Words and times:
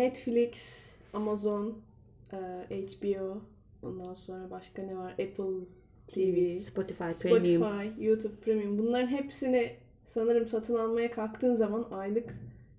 Netflix, 0.00 0.86
Amazon, 1.14 1.78
HBO, 2.70 3.38
ondan 3.82 4.14
sonra 4.14 4.50
başka 4.50 4.82
ne 4.82 4.96
var? 4.96 5.12
Apple 5.12 5.64
TV, 6.08 6.58
Spotify, 6.58 7.10
Spotify, 7.12 7.40
Premium. 7.40 7.92
YouTube 8.00 8.34
Premium. 8.44 8.78
Bunların 8.78 9.08
hepsini 9.08 9.70
sanırım 10.04 10.48
satın 10.48 10.74
almaya 10.74 11.10
kalktığın 11.10 11.54
zaman 11.54 11.88
aylık 11.90 12.34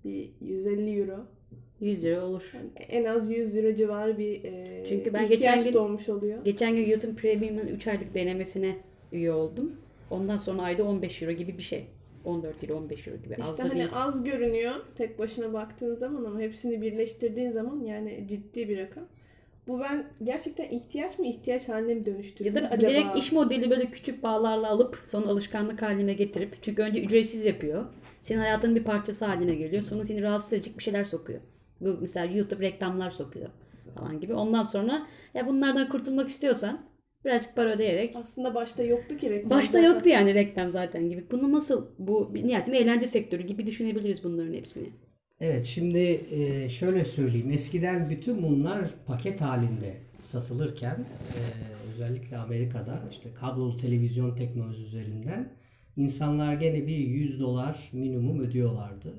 bir 0.05 0.30
150 0.41 0.99
euro. 0.99 1.26
100 1.80 2.04
lira 2.04 2.26
olur. 2.26 2.52
Yani 2.55 2.70
en 2.89 3.05
az 3.05 3.31
100 3.31 3.55
euro 3.55 3.76
civarı 3.76 4.17
bir 4.17 4.44
e, 4.44 4.85
Çünkü 4.90 5.13
ben 5.13 5.27
geçen 5.27 5.63
gün- 5.63 5.73
doğmuş 5.73 6.09
oluyor. 6.09 6.44
Geçen 6.44 6.76
gün 6.76 6.90
YouTube 6.90 7.16
Premium'un 7.16 7.67
3 7.67 7.88
aylık 7.88 8.13
denemesine 8.13 8.77
üye 9.12 9.31
oldum. 9.31 9.76
Ondan 10.09 10.38
sonra 10.38 10.62
ayda 10.62 10.84
15 10.84 11.22
euro 11.22 11.31
gibi 11.31 11.58
bir 11.58 11.63
şey. 11.63 11.85
14 12.25 12.63
euro 12.63 12.77
15 12.77 13.07
euro 13.07 13.17
gibi. 13.23 13.35
Az 13.41 13.52
İşte 13.52 13.63
da 13.63 13.70
hani 13.70 13.80
değil. 13.80 13.89
az 13.93 14.23
görünüyor 14.23 14.75
tek 14.95 15.20
başına 15.20 15.53
baktığın 15.53 15.95
zaman 15.95 16.23
ama 16.25 16.39
hepsini 16.39 16.81
birleştirdiğin 16.81 17.49
zaman 17.52 17.79
yani 17.84 18.25
ciddi 18.29 18.70
bir 18.70 18.77
rakam. 18.77 19.03
Bu 19.67 19.79
ben 19.79 20.05
gerçekten 20.23 20.70
ihtiyaç 20.70 21.20
mı 21.20 21.26
ihtiyaç 21.27 21.70
haline 21.70 21.93
mi 21.93 22.05
dönüştürdü 22.05 22.48
Ya 22.48 22.55
da 22.55 22.59
acaba? 22.70 22.91
direkt 22.91 23.17
iş 23.17 23.31
modeli 23.31 23.70
böyle 23.70 23.85
küçük 23.85 24.23
bağlarla 24.23 24.70
alıp 24.70 24.99
sonra 25.05 25.27
alışkanlık 25.27 25.81
haline 25.81 26.13
getirip 26.13 26.57
çünkü 26.63 26.81
önce 26.81 27.02
ücretsiz 27.03 27.45
yapıyor. 27.45 27.85
Senin 28.21 28.40
hayatının 28.40 28.76
bir 28.76 28.84
parçası 28.84 29.26
haline 29.26 29.55
geliyor. 29.55 29.81
Sonra 29.84 30.05
seni 30.05 30.21
rahatsız 30.21 30.53
edecek 30.53 30.77
bir 30.77 30.84
şeyler 30.84 31.05
sokuyor. 31.05 31.40
Bu 31.81 31.98
mesela 32.01 32.26
YouTube 32.26 32.63
reklamlar 32.65 33.12
sokuyor 33.12 33.49
falan 33.95 34.20
gibi. 34.20 34.34
Ondan 34.34 34.63
sonra 34.63 35.07
ya 35.34 35.48
bunlardan 35.48 35.90
kurtulmak 35.90 36.27
istiyorsan 36.29 36.81
birazcık 37.25 37.55
para 37.55 37.73
ödeyerek 37.73 38.16
Aslında 38.16 38.55
başta 38.55 38.84
yoktu 38.84 39.17
ki 39.17 39.29
reklam. 39.29 39.49
Başta 39.49 39.71
zaten. 39.71 39.93
yoktu 39.93 40.09
yani 40.09 40.34
reklam 40.34 40.71
zaten 40.71 41.09
gibi. 41.09 41.25
Bunu 41.31 41.52
nasıl 41.52 41.88
bu 41.99 42.32
nihayetinde 42.34 42.77
eğlence 42.77 43.07
sektörü 43.07 43.43
gibi 43.43 43.68
düşünebiliriz 43.68 44.23
bunların 44.23 44.54
hepsini. 44.54 44.90
Evet 45.40 45.65
şimdi 45.65 46.21
e, 46.31 46.70
şöyle 46.70 47.05
söyleyeyim. 47.05 47.51
Eskiden 47.51 48.09
bütün 48.09 48.43
bunlar 48.43 48.90
paket 49.05 49.41
halinde 49.41 49.98
satılırken 50.20 50.96
e, 50.99 51.40
özellikle 51.93 52.37
Amerika'da 52.37 53.04
işte 53.12 53.29
kablolu 53.34 53.77
televizyon 53.77 54.35
teknolojisi 54.35 54.84
üzerinden 54.84 55.53
insanlar 55.98 56.53
gene 56.53 56.87
bir 56.87 56.98
100 56.98 57.40
dolar 57.40 57.90
minimum 57.93 58.40
ödüyorlardı. 58.40 59.13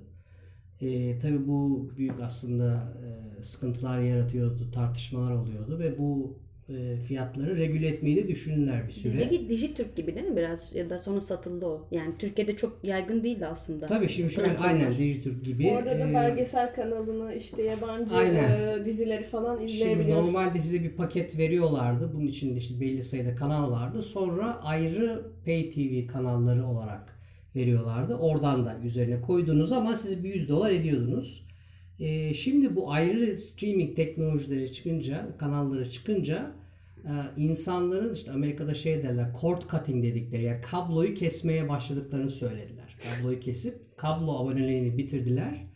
E, 0.81 1.19
tabii 1.19 1.49
bu 1.49 1.91
büyük 1.97 2.21
aslında 2.21 2.95
e, 3.05 3.43
sıkıntılar 3.43 4.01
yaratıyordu, 4.01 4.71
tartışmalar 4.71 5.33
oluyordu 5.33 5.79
ve 5.79 5.99
bu 5.99 6.39
e, 6.75 6.97
fiyatları 6.97 7.57
regüle 7.57 7.89
etmeyi 7.89 8.17
de 8.17 8.29
düşündüler 8.29 8.89
bir 8.89 8.93
süre. 8.93 9.13
Bizdeki 9.13 9.49
Dijitürk 9.49 9.97
gibi 9.97 10.15
değil 10.15 10.27
mi 10.29 10.37
biraz? 10.37 10.75
Ya 10.75 10.91
da 10.91 10.99
sonra 10.99 11.21
satıldı 11.21 11.67
o. 11.67 11.87
Yani 11.91 12.15
Türkiye'de 12.19 12.57
çok 12.57 12.79
yaygın 12.83 13.23
değildi 13.23 13.47
aslında. 13.47 13.87
Tabii 13.87 14.09
şimdi 14.09 14.33
şöyle 14.33 14.49
Platformlar. 14.49 14.75
aynen 14.75 14.99
Dijitürk 14.99 15.45
gibi. 15.45 15.71
Orada 15.71 15.99
da 15.99 16.11
e, 16.11 16.15
belgesel 16.15 16.75
kanalını 16.75 17.35
işte 17.35 17.63
yabancı 17.63 18.17
Aynen. 18.17 18.51
e, 18.81 18.85
dizileri 18.85 19.25
falan 19.25 19.57
Şimdi 19.59 19.73
izleyebiliyorsun. 19.73 20.27
normalde 20.27 20.61
size 20.61 20.83
bir 20.85 20.91
paket 20.91 21.39
veriyorlardı. 21.39 22.11
Bunun 22.15 22.27
içinde 22.27 22.57
işte 22.59 22.81
belli 22.81 23.03
sayıda 23.03 23.35
kanal 23.35 23.71
vardı. 23.71 24.03
Sonra 24.03 24.61
ayrı 24.63 25.23
Pay 25.45 25.71
TV 25.71 26.13
kanalları 26.13 26.67
olarak 26.67 27.19
veriyorlardı. 27.57 28.15
Oradan 28.15 28.67
da 28.67 28.77
üzerine 28.85 29.21
koydunuz 29.21 29.73
ama 29.73 29.97
siz 29.97 30.25
bir 30.25 30.35
100 30.35 30.49
dolar 30.49 30.71
ediyordunuz. 30.71 31.47
Ee, 32.01 32.35
şimdi 32.35 32.77
bu 32.77 32.93
ayrı 32.93 33.39
streaming 33.39 33.97
teknolojileri 33.97 34.73
çıkınca, 34.73 35.29
kanalları 35.39 35.91
çıkınca 35.91 36.53
insanların 37.37 38.15
işte 38.15 38.33
Amerika'da 38.33 38.75
şey 38.75 39.03
derler 39.03 39.33
cord 39.33 39.63
cutting 39.71 40.05
dedikleri 40.05 40.43
yani 40.45 40.61
kabloyu 40.61 41.15
kesmeye 41.15 41.69
başladıklarını 41.69 42.31
söylediler. 42.31 42.97
Kabloyu 43.03 43.41
kesip 43.41 43.99
kablo 43.99 44.39
aboneliğini 44.39 44.99
bitirdiler 44.99 45.73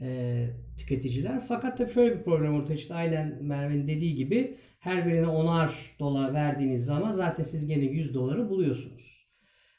e, 0.00 0.46
tüketiciler. 0.78 1.40
Fakat 1.40 1.78
tabii 1.78 1.92
şöyle 1.92 2.18
bir 2.18 2.22
problem 2.22 2.54
ortaya 2.54 2.76
çıktı. 2.76 2.94
Aynen 2.94 3.44
Merve'nin 3.44 3.88
dediği 3.88 4.14
gibi 4.14 4.56
her 4.78 5.06
birine 5.06 5.26
onar 5.26 5.96
dolar 5.98 6.34
verdiğiniz 6.34 6.84
zaman 6.84 7.10
zaten 7.10 7.44
siz 7.44 7.66
gene 7.66 7.84
100 7.84 8.14
doları 8.14 8.50
buluyorsunuz 8.50 9.28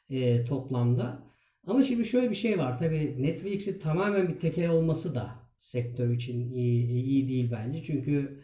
e, 0.10 0.46
toplamda. 0.46 1.28
Ama 1.68 1.84
şimdi 1.84 2.06
şöyle 2.06 2.30
bir 2.30 2.36
şey 2.36 2.58
var. 2.58 2.80
Tabii 2.80 3.16
Netflix'in 3.22 3.80
tamamen 3.80 4.28
bir 4.28 4.40
tekel 4.40 4.70
olması 4.70 5.16
da 5.16 5.36
sektör 5.58 6.10
için 6.10 6.52
iyi, 6.52 6.88
iyi 6.88 7.28
değil 7.28 7.52
bence. 7.52 7.84
Çünkü 7.84 8.44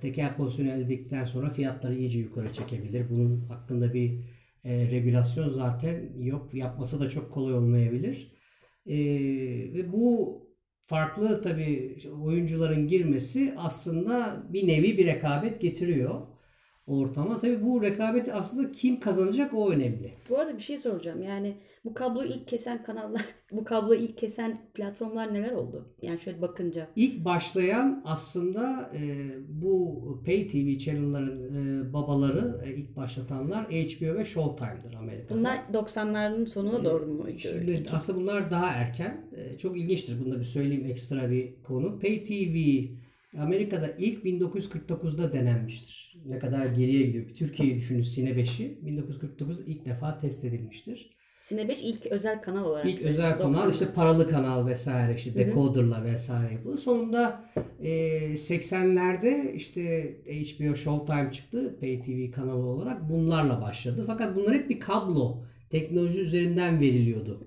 tekel 0.00 0.36
pozisyonu 0.36 0.70
elde 0.70 0.94
ettikten 0.94 1.24
sonra 1.24 1.50
fiyatları 1.50 1.94
iyice 1.94 2.18
yukarı 2.18 2.52
çekebilir. 2.52 3.10
Bunun 3.10 3.40
hakkında 3.40 3.94
bir 3.94 4.20
e, 4.64 4.90
regülasyon 4.90 5.48
zaten 5.48 6.12
yok. 6.18 6.54
Yapması 6.54 7.00
da 7.00 7.08
çok 7.08 7.32
kolay 7.32 7.54
olmayabilir. 7.54 8.32
E, 8.86 8.96
ve 9.74 9.92
bu 9.92 10.38
farklı 10.84 11.42
tabii 11.42 11.96
oyuncuların 12.22 12.86
girmesi 12.86 13.54
aslında 13.56 14.46
bir 14.52 14.68
nevi 14.68 14.98
bir 14.98 15.06
rekabet 15.06 15.60
getiriyor 15.60 16.33
ortama. 16.86 17.38
Tabii 17.38 17.62
bu 17.62 17.82
rekabet 17.82 18.28
aslında 18.34 18.72
kim 18.72 19.00
kazanacak 19.00 19.54
o 19.54 19.70
önemli. 19.70 20.12
Bu 20.30 20.38
arada 20.38 20.56
bir 20.56 20.62
şey 20.62 20.78
soracağım. 20.78 21.22
Yani 21.22 21.56
bu 21.84 21.94
kabloyu 21.94 22.28
ilk 22.28 22.48
kesen 22.48 22.82
kanallar, 22.84 23.24
bu 23.52 23.64
kabloyu 23.64 24.00
ilk 24.00 24.18
kesen 24.18 24.58
platformlar 24.74 25.34
neler 25.34 25.52
oldu? 25.52 25.88
Yani 26.02 26.20
şöyle 26.20 26.42
bakınca. 26.42 26.88
İlk 26.96 27.24
başlayan 27.24 28.02
aslında 28.04 28.90
e, 28.94 29.28
bu 29.48 30.04
Pay 30.26 30.48
TV 30.48 30.78
channel'ların 30.78 31.54
e, 31.54 31.92
babaları, 31.92 32.60
e, 32.64 32.74
ilk 32.74 32.96
başlatanlar 32.96 33.64
HBO 33.64 34.14
ve 34.18 34.24
Showtime'dır 34.24 34.94
Amerika'da. 34.94 35.38
Bunlar 35.38 35.56
90'ların 35.72 36.46
sonuna 36.46 36.84
doğru 36.84 37.06
mu? 37.06 37.26
Şimdi 37.38 37.84
aslında 37.92 38.20
bunlar 38.20 38.50
daha 38.50 38.66
erken. 38.66 39.26
Ee, 39.36 39.58
Çok 39.58 39.78
ilginçtir. 39.78 40.16
Bunu 40.24 40.32
da 40.34 40.38
bir 40.38 40.44
söyleyeyim 40.44 40.86
ekstra 40.86 41.30
bir 41.30 41.62
konu. 41.62 41.98
Pay 41.98 42.24
TV 42.24 42.56
Amerika'da 43.38 43.90
ilk 43.98 44.24
1949'da 44.24 45.32
denenmiştir. 45.32 46.16
Ne 46.26 46.38
kadar 46.38 46.66
geriye 46.66 47.02
gidiyor. 47.02 47.28
Türkiye'yi 47.28 47.76
düşünün 47.76 48.02
Sine 48.02 48.30
5'i. 48.30 48.86
1949 48.86 49.60
ilk 49.68 49.84
defa 49.84 50.18
test 50.18 50.44
edilmiştir. 50.44 51.10
Sine 51.40 51.68
5 51.68 51.82
ilk 51.82 52.06
özel 52.06 52.42
kanal 52.42 52.64
olarak. 52.64 52.86
İlk 52.86 53.02
özel 53.02 53.38
kanal 53.38 53.54
90'lar. 53.54 53.70
işte 53.70 53.86
paralı 53.94 54.30
kanal 54.30 54.66
vesaire 54.66 55.14
işte 55.14 55.34
decoder'la 55.34 56.04
vesaire 56.04 56.52
yapıldı. 56.52 56.76
Sonunda 56.76 57.44
e, 57.82 57.88
80'lerde 58.34 59.52
işte 59.52 60.14
HBO 60.26 60.76
Showtime 60.76 61.32
çıktı 61.32 61.76
Pay 61.80 62.00
TV 62.00 62.30
kanalı 62.30 62.66
olarak 62.66 63.10
bunlarla 63.10 63.62
başladı. 63.62 64.04
Fakat 64.06 64.36
bunlar 64.36 64.54
hep 64.54 64.70
bir 64.70 64.80
kablo 64.80 65.44
teknoloji 65.70 66.20
üzerinden 66.20 66.80
veriliyordu. 66.80 67.44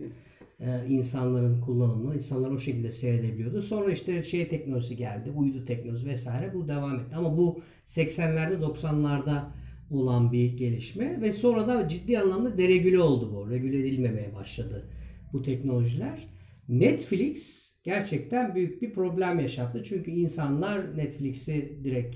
E, 0.59 0.87
insanların 0.87 1.61
kullanımına, 1.61 2.15
insanlar 2.15 2.51
o 2.51 2.59
şekilde 2.59 2.91
seyredebiliyordu. 2.91 3.61
Sonra 3.61 3.91
işte 3.91 4.23
şey 4.23 4.47
teknolojisi 4.47 4.95
geldi, 4.95 5.31
uydu 5.31 5.65
teknolojisi 5.65 6.07
vesaire 6.09 6.53
bu 6.53 6.67
devam 6.67 6.99
etti. 6.99 7.15
Ama 7.15 7.37
bu 7.37 7.61
80'lerde 7.85 8.59
90'larda 8.61 9.43
olan 9.91 10.31
bir 10.31 10.57
gelişme 10.57 11.21
ve 11.21 11.31
sonra 11.31 11.67
da 11.67 11.87
ciddi 11.87 12.19
anlamda 12.19 12.57
deregüle 12.57 12.99
oldu 12.99 13.35
bu. 13.35 13.49
Regüle 13.49 13.79
edilmemeye 13.79 14.35
başladı 14.35 14.89
bu 15.33 15.41
teknolojiler. 15.41 16.27
Netflix 16.69 17.67
gerçekten 17.83 18.55
büyük 18.55 18.81
bir 18.81 18.93
problem 18.93 19.39
yaşattı. 19.39 19.83
Çünkü 19.83 20.11
insanlar 20.11 20.97
Netflix'i 20.97 21.79
direkt 21.83 22.15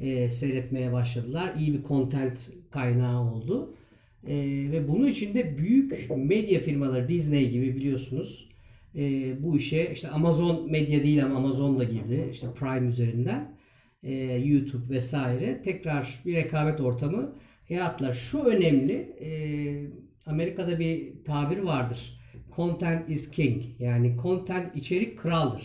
e, 0.00 0.30
seyretmeye 0.30 0.92
başladılar. 0.92 1.54
İyi 1.58 1.74
bir 1.74 1.82
content 1.82 2.50
kaynağı 2.70 3.32
oldu. 3.32 3.74
E, 4.26 4.36
ve 4.72 4.88
bunun 4.88 5.06
için 5.06 5.34
de 5.34 5.58
büyük 5.58 6.10
medya 6.16 6.60
firmaları 6.60 7.08
Disney 7.08 7.50
gibi 7.50 7.76
biliyorsunuz 7.76 8.50
e, 8.94 9.32
bu 9.42 9.56
işe 9.56 9.90
işte 9.92 10.08
Amazon 10.08 10.70
medya 10.70 11.02
değil 11.02 11.24
ama 11.24 11.36
Amazon 11.36 11.78
da 11.78 11.84
girdi. 11.84 12.28
İşte 12.30 12.46
Prime 12.54 12.86
üzerinden 12.86 13.56
e, 14.02 14.12
YouTube 14.44 14.94
vesaire 14.94 15.62
tekrar 15.62 16.20
bir 16.26 16.34
rekabet 16.34 16.80
ortamı 16.80 17.36
yarattılar. 17.68 18.14
Şu 18.14 18.42
önemli 18.42 18.92
e, 19.20 19.30
Amerika'da 20.26 20.78
bir 20.78 21.24
tabir 21.24 21.58
vardır. 21.58 22.20
Content 22.56 23.10
is 23.10 23.30
king. 23.30 23.62
Yani 23.78 24.16
content 24.22 24.76
içerik 24.76 25.18
kraldır. 25.18 25.62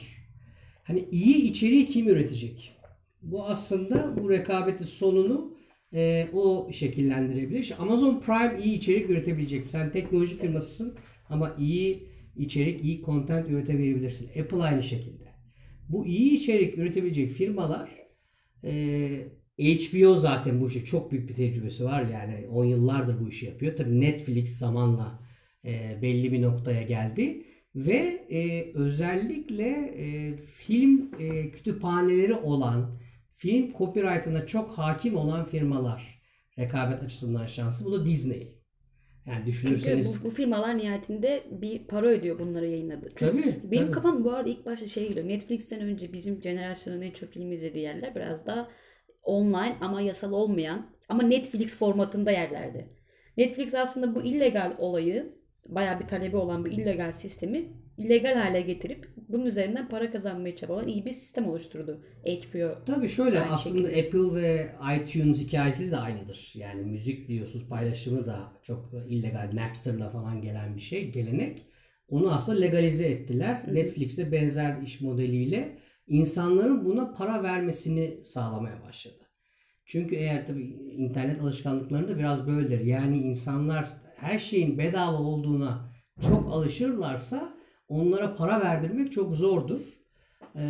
Hani 0.84 1.06
iyi 1.12 1.36
içeriği 1.36 1.86
kim 1.86 2.08
üretecek? 2.08 2.76
Bu 3.22 3.46
aslında 3.46 4.16
bu 4.18 4.30
rekabetin 4.30 4.86
sonunu 4.86 5.55
e, 5.96 6.28
o 6.34 6.70
şekillendirebilir. 6.72 7.74
Amazon 7.80 8.20
Prime 8.20 8.64
iyi 8.64 8.74
içerik 8.74 9.10
üretebilecek. 9.10 9.66
Sen 9.66 9.92
teknoloji 9.92 10.38
firmasısın 10.38 10.98
ama 11.30 11.56
iyi 11.60 12.10
içerik, 12.36 12.84
iyi 12.84 13.02
content 13.02 13.50
üretemeyebilirsin. 13.50 14.30
Apple 14.42 14.64
aynı 14.64 14.84
şekilde. 14.84 15.26
Bu 15.90 16.06
iyi 16.06 16.32
içerik 16.32 16.78
üretebilecek 16.78 17.32
firmalar 17.32 18.06
ee, 18.66 19.28
HBO 19.58 20.16
zaten 20.16 20.62
bu 20.62 20.68
işe 20.68 20.86
çok 20.86 21.12
büyük 21.12 21.30
bir 21.30 21.34
tecrübesi 21.34 21.86
var. 21.86 22.06
Yani 22.06 22.48
10 22.48 22.66
yıllardır 22.66 23.20
bu 23.20 23.30
işi 23.30 23.46
yapıyor. 23.46 23.76
Tabii 23.76 24.02
Netflix 24.02 24.58
zamanla 24.58 25.20
e, 25.66 26.00
belli 26.02 26.32
bir 26.32 26.42
noktaya 26.42 26.82
geldi. 26.82 27.44
Ve 27.76 28.26
e, 28.30 28.72
özellikle 28.74 29.70
e, 29.98 30.38
film 30.38 31.12
e, 31.20 31.52
kütüphaneleri 31.52 32.34
olan, 32.34 33.00
film 33.36 33.74
copyright'ına 33.78 34.46
çok 34.46 34.70
hakim 34.70 35.16
olan 35.16 35.46
firmalar 35.46 36.22
rekabet 36.60 37.04
açısından 37.04 37.48
şanslı. 37.48 37.86
Bu 37.86 37.92
da 37.92 38.06
Disney. 38.06 38.62
Yani 39.26 39.38
Çünkü 39.38 39.48
düşünürseniz 39.48 40.22
bu, 40.22 40.26
bu 40.26 40.30
firmalar 40.30 40.78
nihayetinde 40.78 41.44
bir 41.52 41.88
para 41.88 42.08
ödüyor 42.08 42.40
bunları 42.40 42.66
yayınladı. 42.66 43.10
Çünkü 43.16 43.42
Tabii, 43.42 43.72
benim 43.72 43.84
tabii. 43.84 43.92
kafam 43.92 44.24
bu 44.24 44.32
arada 44.32 44.50
ilk 44.50 44.66
başta 44.66 44.88
şey 44.88 45.08
geliyor. 45.08 45.28
Netflix'ten 45.28 45.82
önce 45.82 46.14
bizim 46.14 46.42
jenerasyonun 46.42 47.02
en 47.02 47.12
çok 47.12 47.30
film 47.30 47.52
izlediği 47.52 47.84
yerler 47.84 48.16
biraz 48.16 48.46
daha 48.46 48.70
online 49.24 49.76
ama 49.82 50.02
yasal 50.02 50.32
olmayan 50.32 50.90
ama 51.10 51.24
Netflix 51.24 51.78
formatında 51.78 52.32
yerlerdi. 52.32 52.90
Netflix 53.38 53.76
aslında 53.76 54.16
bu 54.16 54.24
illegal 54.24 54.76
olayı 54.78 55.36
bayağı 55.66 56.00
bir 56.00 56.08
talebi 56.08 56.38
olan 56.38 56.66
bu 56.66 56.68
illegal 56.68 57.12
sistemi 57.12 57.85
illegal 57.98 58.36
hale 58.36 58.62
getirip 58.62 59.10
bunun 59.30 59.46
üzerinden 59.46 59.90
para 59.90 60.12
kazanmaya 60.12 60.56
çabalayan 60.56 60.88
iyi 60.88 61.06
bir 61.06 61.12
sistem 61.12 61.50
oluşturdu. 61.50 62.04
HBO 62.26 62.86
Tabii 62.86 63.10
şöyle 63.10 63.42
Aynı 63.42 63.54
aslında 63.54 63.88
Apple 63.88 64.34
ve 64.34 64.72
iTunes 64.98 65.40
hikayesi 65.40 65.92
de 65.92 65.98
aynıdır. 65.98 66.52
Yani 66.56 66.82
müzik 66.82 67.28
diyorsunuz 67.28 67.70
paylaşımı 67.70 68.26
da 68.26 68.54
çok 68.64 68.92
illegal 69.10 69.52
Napster'la 69.54 70.10
falan 70.10 70.42
gelen 70.42 70.76
bir 70.76 70.82
şey, 70.82 71.12
gelenek. 71.12 71.66
Onu 72.08 72.34
aslında 72.34 72.60
legalize 72.60 73.06
ettiler. 73.06 73.62
Netflix'te 73.72 74.32
benzer 74.32 74.82
iş 74.82 75.02
modeliyle 75.02 75.78
insanların 76.08 76.86
buna 76.86 77.14
para 77.14 77.44
vermesini 77.44 78.24
sağlamaya 78.24 78.84
başladı. 78.84 79.26
Çünkü 79.86 80.16
eğer 80.16 80.46
tabii 80.48 80.64
internet 80.98 81.42
alışkanlıklarında 81.42 82.18
biraz 82.18 82.48
böyledir. 82.48 82.86
Yani 82.86 83.18
insanlar 83.18 83.88
her 84.18 84.40
şeyin 84.40 84.78
bedava 84.78 85.18
olduğuna 85.18 85.92
çok 86.22 86.54
alışırlarsa 86.54 87.55
onlara 87.88 88.36
para 88.36 88.62
verdirmek 88.62 89.12
çok 89.12 89.36
zordur. 89.36 89.82
Ee, 90.56 90.62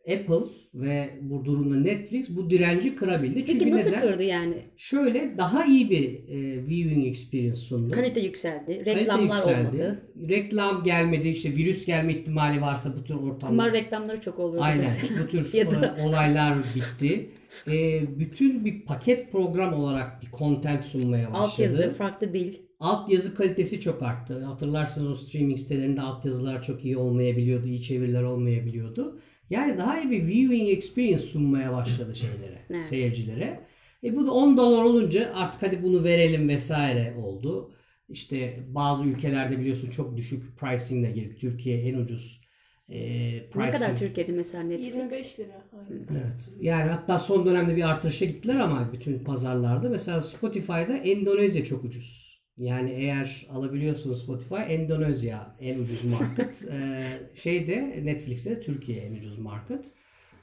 Apple 0.00 0.46
ve 0.74 1.10
bu 1.22 1.44
durumda 1.44 1.76
Netflix 1.76 2.28
bu 2.30 2.50
direnci 2.50 2.94
kırabildi. 2.94 3.46
Çünkü 3.46 3.58
Peki 3.64 3.70
nasıl 3.76 3.90
neden? 3.90 4.00
kırdı 4.00 4.22
yani? 4.22 4.54
Şöyle 4.76 5.38
daha 5.38 5.64
iyi 5.64 5.90
bir 5.90 6.14
e, 6.28 6.66
viewing 6.66 7.06
experience 7.06 7.54
sundu. 7.54 7.92
Kalite 7.94 8.20
yükseldi. 8.20 8.66
Kalite 8.84 8.96
Reklamlar 8.96 9.36
yükseldi. 9.36 9.68
olmadı. 9.76 10.02
Reklam 10.28 10.84
gelmedi. 10.84 11.28
işte 11.28 11.56
virüs 11.56 11.86
gelme 11.86 12.12
ihtimali 12.14 12.60
varsa 12.60 12.96
bu 12.96 13.04
tür 13.04 13.14
ortamda. 13.14 13.46
Kumar 13.46 13.72
reklamları 13.72 14.20
çok 14.20 14.38
oluyor. 14.38 14.62
Aynen 14.64 14.84
mesela. 15.02 15.22
bu 15.22 15.28
tür 15.28 16.02
olaylar 16.04 16.54
bitti. 16.74 17.30
E, 17.66 18.00
bütün 18.18 18.64
bir 18.64 18.82
paket 18.84 19.32
program 19.32 19.74
olarak 19.74 20.22
bir 20.22 20.30
content 20.38 20.84
sunmaya 20.84 21.28
başladı. 21.28 21.42
Altyazı, 21.42 21.90
farklı 21.94 22.34
dil. 22.34 22.54
Altyazı 22.80 23.34
kalitesi 23.34 23.80
çok 23.80 24.02
arttı. 24.02 24.44
Hatırlarsanız 24.44 25.10
o 25.10 25.14
streaming 25.14 25.58
sitelerinde 25.58 26.00
altyazılar 26.00 26.62
çok 26.62 26.84
iyi 26.84 26.96
olmayabiliyordu, 26.96 27.66
iyi 27.66 27.82
çeviriler 27.82 28.22
olmayabiliyordu. 28.22 29.20
Yani 29.50 29.78
daha 29.78 30.00
iyi 30.00 30.10
bir 30.10 30.26
viewing 30.26 30.70
experience 30.70 31.18
sunmaya 31.22 31.72
başladı 31.72 32.14
şeylere, 32.14 32.58
Evet. 32.70 32.86
seyircilere. 32.86 33.60
E 34.04 34.16
bu 34.16 34.26
da 34.26 34.32
10 34.32 34.56
dolar 34.56 34.82
olunca 34.84 35.32
artık 35.34 35.62
hadi 35.62 35.82
bunu 35.82 36.04
verelim 36.04 36.48
vesaire 36.48 37.14
oldu. 37.22 37.72
İşte 38.08 38.56
bazı 38.68 39.04
ülkelerde 39.04 39.58
biliyorsun 39.60 39.90
çok 39.90 40.16
düşük 40.16 40.58
pricingle 40.58 41.10
girdi. 41.10 41.36
Türkiye 41.40 41.80
en 41.82 41.94
ucuz 41.94 42.40
e, 42.88 42.98
Ne 43.36 43.42
pricing. 43.50 43.72
kadar 43.72 43.96
Türkiye'de 43.96 44.32
mesela 44.32 44.62
Netflix? 44.64 44.94
25 44.94 45.38
lira. 45.40 45.62
Aynen. 45.72 46.06
Evet. 46.10 46.50
Yani 46.60 46.90
hatta 46.90 47.18
son 47.18 47.46
dönemde 47.46 47.76
bir 47.76 47.88
artırışa 47.90 48.24
gittiler 48.24 48.56
ama 48.60 48.90
bütün 48.92 49.18
pazarlarda. 49.18 49.88
Mesela 49.88 50.22
Spotify'da 50.22 50.96
Endonezya 50.96 51.64
çok 51.64 51.84
ucuz. 51.84 52.29
Yani 52.60 52.90
eğer 52.90 53.46
alabiliyorsunuz 53.50 54.22
Spotify, 54.22 54.54
Endonezya 54.68 55.56
en 55.60 55.80
ucuz 55.80 56.04
market. 56.04 56.64
ee, 56.72 57.02
şeyde 57.34 58.00
Netflix'te 58.04 58.60
Türkiye 58.60 59.00
en 59.00 59.12
ucuz 59.12 59.38
market. 59.38 59.86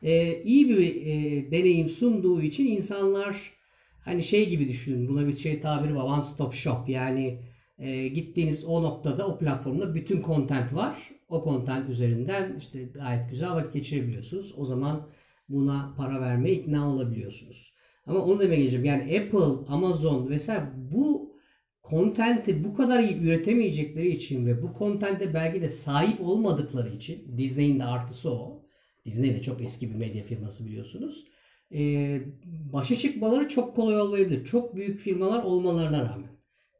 Ee, 0.04 0.42
iyi 0.44 0.70
bir 0.70 1.06
e, 1.06 1.52
deneyim 1.52 1.90
sunduğu 1.90 2.42
için 2.42 2.68
insanlar 2.68 3.52
hani 4.02 4.24
şey 4.24 4.50
gibi 4.50 4.68
düşünün. 4.68 5.08
Buna 5.08 5.28
bir 5.28 5.34
şey 5.34 5.62
tabiri 5.62 5.96
var. 5.96 6.04
One 6.04 6.24
stop 6.24 6.54
shop. 6.54 6.90
Yani 6.90 7.40
e, 7.80 8.08
gittiğiniz 8.08 8.66
o 8.66 8.84
noktada 8.84 9.28
o 9.28 9.40
platformda 9.40 9.96
bütün 9.96 10.22
content 10.22 10.74
var. 10.74 11.10
O 11.30 11.44
content 11.44 11.90
üzerinden 11.90 12.56
işte 12.60 12.84
gayet 12.84 13.30
güzel 13.30 13.52
vakit 13.52 13.74
geçirebiliyorsunuz. 13.74 14.54
O 14.58 14.66
zaman 14.66 15.08
buna 15.50 15.94
para 15.98 16.22
vermeye 16.22 16.56
ikna 16.56 16.94
olabiliyorsunuz. 16.94 17.74
Ama 18.06 18.20
onu 18.20 18.40
demeye 18.40 18.58
geleceğim. 18.58 18.86
Yani 18.86 19.02
Apple, 19.02 19.74
Amazon 19.74 20.30
vesaire 20.30 20.66
bu 20.92 21.27
content'i 21.90 22.64
bu 22.64 22.74
kadar 22.74 23.00
iyi 23.00 23.22
üretemeyecekleri 23.22 24.10
için 24.10 24.46
ve 24.46 24.62
bu 24.62 24.74
content'e 24.80 25.34
belki 25.34 25.62
de 25.62 25.70
sahip 25.70 26.22
olmadıkları 26.22 26.96
için 26.96 27.38
Disney'in 27.38 27.80
de 27.80 27.84
artısı 27.84 28.32
o. 28.32 28.68
Disney 29.06 29.36
de 29.36 29.42
çok 29.42 29.62
eski 29.62 29.90
bir 29.90 29.96
medya 29.96 30.24
firması 30.24 30.66
biliyorsunuz. 30.66 31.26
Ee, 31.74 32.22
başa 32.46 32.96
çıkmaları 32.96 33.48
çok 33.48 33.76
kolay 33.76 34.02
olmayabilir. 34.02 34.46
Çok 34.46 34.76
büyük 34.76 35.00
firmalar 35.00 35.44
olmalarına 35.44 36.02
rağmen. 36.02 36.30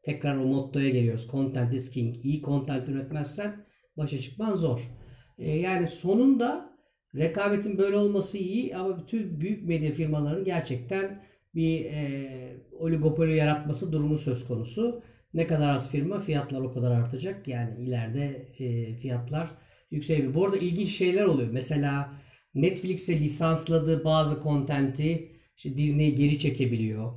Tekrar 0.02 0.36
o 0.36 0.44
mottoya 0.44 0.88
geliyoruz. 0.88 1.28
Content 1.30 1.74
is 1.74 1.90
king. 1.90 2.26
İyi 2.26 2.42
content 2.42 2.88
üretmezsen 2.88 3.66
başa 3.96 4.18
çıkman 4.18 4.54
zor. 4.54 4.90
Ee, 5.38 5.50
yani 5.50 5.86
sonunda 5.86 6.78
rekabetin 7.14 7.78
böyle 7.78 7.96
olması 7.96 8.38
iyi 8.38 8.76
ama 8.76 8.98
bütün 8.98 9.40
büyük 9.40 9.68
medya 9.68 9.90
firmalarının 9.90 10.44
gerçekten 10.44 11.22
bir 11.58 11.84
e, 11.84 12.56
oligopoli 12.72 13.36
yaratması 13.36 13.92
durumu 13.92 14.18
söz 14.18 14.46
konusu. 14.46 15.02
Ne 15.34 15.46
kadar 15.46 15.74
az 15.74 15.90
firma 15.90 16.18
fiyatlar 16.18 16.60
o 16.60 16.72
kadar 16.72 16.90
artacak. 16.90 17.48
Yani 17.48 17.80
ileride 17.80 18.46
e, 18.58 18.94
fiyatlar 18.94 19.48
yükselebilir. 19.90 20.34
Bu 20.34 20.44
arada 20.44 20.56
ilginç 20.56 20.88
şeyler 20.88 21.24
oluyor. 21.24 21.48
Mesela 21.52 22.12
Netflix'e 22.54 23.20
lisansladığı 23.20 24.04
bazı 24.04 24.42
content'i 24.42 25.32
işte 25.56 25.76
Disney 25.76 26.14
geri 26.14 26.38
çekebiliyor. 26.38 27.12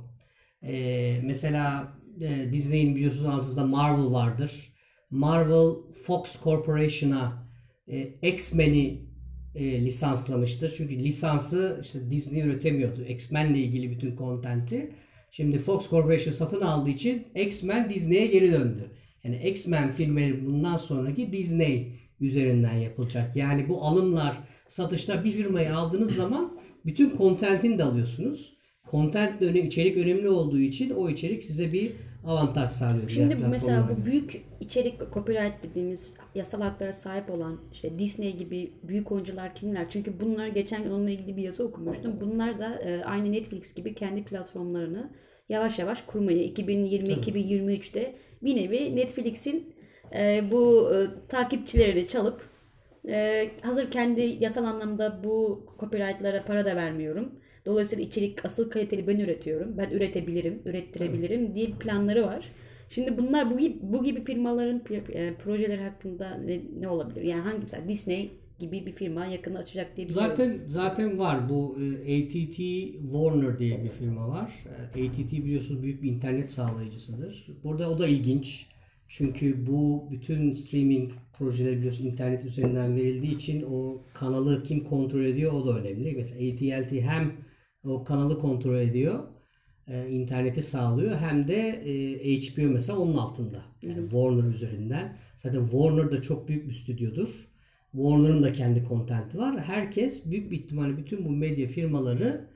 E, 0.62 1.20
mesela 1.24 1.92
e, 2.20 2.52
Disney'in 2.52 2.96
biliyorsunuz 2.96 3.26
altında 3.26 3.66
Marvel 3.66 4.12
vardır. 4.12 4.72
Marvel 5.10 5.74
Fox 6.06 6.42
Corporation'a 6.44 7.48
e, 7.88 8.02
X-Men'i 8.22 9.11
e, 9.54 9.84
lisanslamıştır. 9.84 10.74
Çünkü 10.76 10.96
lisansı 10.96 11.78
işte 11.82 12.10
Disney 12.10 12.42
üretemiyordu. 12.42 13.04
X-Men'le 13.04 13.54
ilgili 13.54 13.90
bütün 13.90 14.16
content'i. 14.16 14.90
Şimdi 15.30 15.58
Fox 15.58 15.90
Corporation 15.90 16.32
satın 16.32 16.60
aldığı 16.60 16.90
için 16.90 17.26
X-Men 17.34 17.90
Disney'e 17.90 18.26
geri 18.26 18.52
döndü. 18.52 18.90
Yani 19.24 19.48
X-Men 19.48 19.90
filmleri 19.90 20.46
bundan 20.46 20.76
sonraki 20.76 21.32
Disney 21.32 21.92
üzerinden 22.20 22.74
yapılacak. 22.74 23.36
Yani 23.36 23.68
bu 23.68 23.82
alımlar, 23.82 24.38
satışlar 24.68 25.24
bir 25.24 25.32
firmayı 25.32 25.76
aldığınız 25.76 26.14
zaman 26.14 26.58
bütün 26.86 27.16
content'ini 27.16 27.78
de 27.78 27.84
alıyorsunuz. 27.84 28.56
Content 28.90 29.42
önemli, 29.42 29.66
içerik 29.66 29.96
önemli 29.96 30.28
olduğu 30.28 30.60
için 30.60 30.90
o 30.90 31.10
içerik 31.10 31.42
size 31.42 31.72
bir 31.72 31.92
avantaj 32.24 32.70
sağlıyor. 32.70 33.08
Şimdi 33.08 33.34
mesela 33.34 33.88
bu 33.88 34.06
büyük 34.06 34.44
içerik 34.60 35.12
copyright 35.14 35.62
dediğimiz 35.62 36.16
yasal 36.34 36.62
haklara 36.62 36.92
sahip 36.92 37.30
olan 37.30 37.60
işte 37.72 37.98
Disney 37.98 38.36
gibi 38.36 38.72
büyük 38.82 39.12
oyuncular 39.12 39.54
kimler? 39.54 39.88
Çünkü 39.88 40.20
bunlar 40.20 40.46
geçen 40.46 40.84
gün 40.84 40.90
onunla 40.90 41.10
ilgili 41.10 41.36
bir 41.36 41.42
yazı 41.42 41.64
okumuştum. 41.64 42.20
Bunlar 42.20 42.58
da 42.58 42.74
e, 42.74 43.04
aynı 43.04 43.32
Netflix 43.32 43.74
gibi 43.74 43.94
kendi 43.94 44.24
platformlarını 44.24 45.10
yavaş 45.48 45.78
yavaş 45.78 46.02
kurmayı 46.02 46.52
2020-2023'te 46.52 48.14
bir 48.42 48.56
nevi 48.56 48.96
Netflix'in 48.96 49.74
e, 50.14 50.50
bu 50.50 50.94
e, 50.94 51.26
takipçilerini 51.28 52.08
çalıp 52.08 52.52
e, 53.08 53.50
hazır 53.62 53.90
kendi 53.90 54.20
yasal 54.20 54.64
anlamda 54.64 55.24
bu 55.24 55.66
copyright'lara 55.80 56.44
para 56.44 56.64
da 56.64 56.76
vermiyorum. 56.76 57.32
Dolayısıyla 57.66 58.04
içerik 58.04 58.44
asıl 58.44 58.70
kaliteli 58.70 59.06
ben 59.06 59.18
üretiyorum. 59.18 59.78
Ben 59.78 59.90
üretebilirim, 59.90 60.62
ürettirebilirim 60.64 61.54
diye 61.54 61.66
planları 61.66 62.26
var. 62.26 62.48
Şimdi 62.88 63.18
bunlar 63.18 63.50
bu 63.50 63.58
gibi, 63.58 63.78
bu 63.82 64.04
gibi 64.04 64.24
firmaların 64.24 64.82
e, 64.90 65.34
projeleri 65.34 65.82
hakkında 65.82 66.34
ne, 66.34 66.60
ne 66.80 66.88
olabilir? 66.88 67.22
Yani 67.22 67.40
hangi 67.40 67.58
mesela 67.58 67.88
Disney 67.88 68.30
gibi 68.58 68.86
bir 68.86 68.92
firma 68.92 69.26
yakında 69.26 69.58
açacak 69.58 69.96
diye 69.96 70.08
biliyorum. 70.08 70.28
Zaten 70.36 70.60
zaten 70.66 71.18
var 71.18 71.48
bu 71.48 71.76
e, 72.06 72.24
AT&T 72.24 72.56
Warner 73.02 73.58
diye 73.58 73.84
bir 73.84 73.90
firma 73.90 74.28
var. 74.28 74.52
E, 74.96 75.08
AT&T 75.08 75.30
biliyorsunuz 75.44 75.82
büyük 75.82 76.02
bir 76.02 76.10
internet 76.10 76.52
sağlayıcısıdır. 76.52 77.46
Burada 77.64 77.90
o 77.90 77.98
da 77.98 78.08
ilginç. 78.08 78.66
Çünkü 79.08 79.66
bu 79.66 80.08
bütün 80.10 80.52
streaming 80.52 81.12
projeleri 81.38 81.76
biliyorsun 81.76 82.06
internet 82.06 82.44
üzerinden 82.44 82.96
verildiği 82.96 83.34
için 83.34 83.64
o 83.72 84.02
kanalı 84.14 84.62
kim 84.62 84.84
kontrol 84.84 85.24
ediyor 85.24 85.52
o 85.52 85.66
da 85.66 85.78
önemli. 85.78 86.14
Mesela 86.16 86.52
AT&T 86.52 87.02
hem 87.02 87.32
o 87.84 88.04
kanalı 88.04 88.38
kontrol 88.38 88.78
ediyor, 88.78 89.24
e, 89.88 90.08
interneti 90.08 90.62
sağlıyor 90.62 91.16
hem 91.16 91.48
de 91.48 91.68
e, 91.68 92.40
HBO 92.40 92.62
mesela 92.62 92.98
onun 92.98 93.16
altında. 93.16 93.62
Yani 93.82 94.00
Warner 94.02 94.54
üzerinden. 94.54 95.16
Zaten 95.36 95.62
Warner 95.62 96.12
da 96.12 96.22
çok 96.22 96.48
büyük 96.48 96.68
bir 96.68 96.74
stüdyodur. 96.74 97.52
Warner'ın 97.92 98.42
da 98.42 98.52
kendi 98.52 98.84
kontenti 98.84 99.38
var. 99.38 99.60
Herkes 99.60 100.26
büyük 100.26 100.50
bir 100.50 100.58
ihtimalle 100.58 100.96
bütün 100.96 101.24
bu 101.24 101.30
medya 101.30 101.68
firmaları 101.68 102.48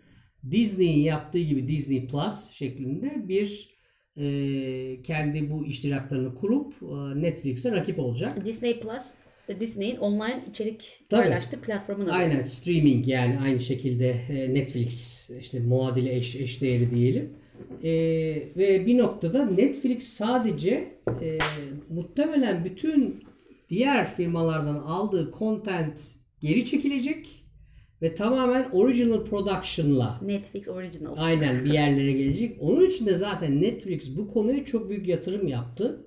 Disney'in 0.50 1.04
yaptığı 1.04 1.38
gibi 1.38 1.68
Disney 1.68 2.06
Plus 2.06 2.50
şeklinde 2.50 3.28
bir 3.28 3.76
e, 4.16 5.02
kendi 5.02 5.50
bu 5.50 5.66
iştiraklarını 5.66 6.35
kurup 6.35 6.75
e, 6.83 7.23
Netflix'e 7.23 7.73
rakip 7.73 7.99
olacak. 7.99 8.45
Disney 8.45 8.80
Plus 8.80 9.14
Disney'in 9.61 9.97
online 9.97 10.43
içerik 10.50 11.00
Tabii. 11.09 11.23
paylaştığı 11.23 11.61
platformun 11.61 12.05
adı. 12.05 12.12
Aynen 12.12 12.45
streaming 12.45 13.09
yani 13.09 13.38
aynı 13.38 13.61
şekilde 13.61 14.15
e, 14.31 14.55
Netflix 14.55 15.31
işte 15.41 15.61
muadili 15.61 16.11
eş, 16.11 16.37
eş 16.37 16.61
değeri 16.62 16.91
diyelim. 16.91 17.33
E, 17.83 17.91
ve 18.57 18.87
bir 18.87 18.99
noktada 18.99 19.45
Netflix 19.45 20.03
sadece 20.03 20.99
e, 21.23 21.38
muhtemelen 21.88 22.65
bütün 22.65 23.25
diğer 23.71 24.09
firmalardan 24.11 24.75
aldığı 24.75 25.33
content 25.38 26.00
geri 26.41 26.65
çekilecek 26.65 27.47
ve 28.03 28.15
tamamen 28.15 28.69
original 28.73 29.25
production'la 29.25 30.21
Netflix 30.23 30.69
Originals. 30.69 31.19
aynen 31.21 31.65
bir 31.65 31.73
yerlere 31.73 32.12
gelecek. 32.12 32.57
Onun 32.61 32.87
için 32.87 33.07
de 33.07 33.17
zaten 33.17 33.62
Netflix 33.62 34.17
bu 34.17 34.29
konuya 34.29 34.65
çok 34.65 34.88
büyük 34.91 35.09
yatırım 35.09 35.49
yaptı 35.49 36.05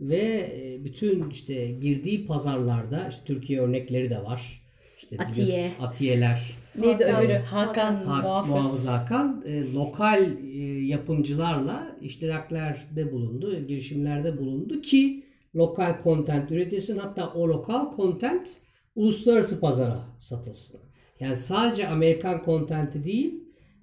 ve 0.00 0.52
e, 0.62 0.84
bütün 0.84 1.30
işte 1.30 1.70
girdiği 1.70 2.26
pazarlarda 2.26 3.08
işte 3.08 3.22
Türkiye 3.24 3.60
örnekleri 3.60 4.10
de 4.10 4.22
var. 4.22 4.62
İşte 4.98 5.16
Atiye. 5.18 5.70
Atiyeler, 5.80 6.50
Neydi 6.78 7.04
Hakan- 7.04 7.24
öbürü? 7.24 7.32
Hakan, 7.32 7.94
Hak, 7.94 8.24
Muhafız. 8.24 8.50
Muhafız 8.50 8.88
Hakan 8.88 9.44
e, 9.46 9.72
lokal 9.72 10.22
e, 10.44 10.58
yapımcılarla 10.86 11.96
iştiraklerde 12.00 13.12
bulundu, 13.12 13.66
girişimlerde 13.66 14.38
bulundu 14.38 14.80
ki 14.80 15.24
lokal 15.56 16.02
content 16.04 16.50
üretilsin. 16.50 16.98
Hatta 16.98 17.32
o 17.32 17.48
lokal 17.48 17.96
content 17.96 18.48
uluslararası 18.96 19.60
pazara 19.60 20.00
satılsın. 20.18 20.80
Yani 21.20 21.36
sadece 21.36 21.88
Amerikan 21.88 22.42
content'i 22.44 23.04
değil, 23.04 23.34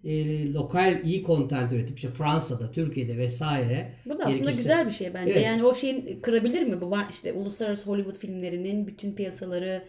e, 0.05 0.53
lokal 0.53 1.03
iyi 1.03 1.23
content 1.23 1.71
üretip 1.71 1.97
işte 1.97 2.09
Fransa'da, 2.09 2.71
Türkiye'de 2.71 3.17
vesaire. 3.17 3.93
Bu 4.05 4.19
da 4.19 4.25
aslında 4.25 4.51
gerekirse- 4.51 4.57
güzel 4.57 4.85
bir 4.85 4.91
şey 4.91 5.13
bence. 5.13 5.31
Evet. 5.31 5.45
Yani 5.45 5.63
o 5.63 5.73
şeyin 5.73 6.21
kırabilir 6.21 6.63
mi? 6.63 6.81
Bu 6.81 6.91
var 6.91 7.05
işte 7.11 7.33
uluslararası 7.33 7.89
Hollywood 7.89 8.17
filmlerinin 8.17 8.87
bütün 8.87 9.15
piyasaları 9.15 9.83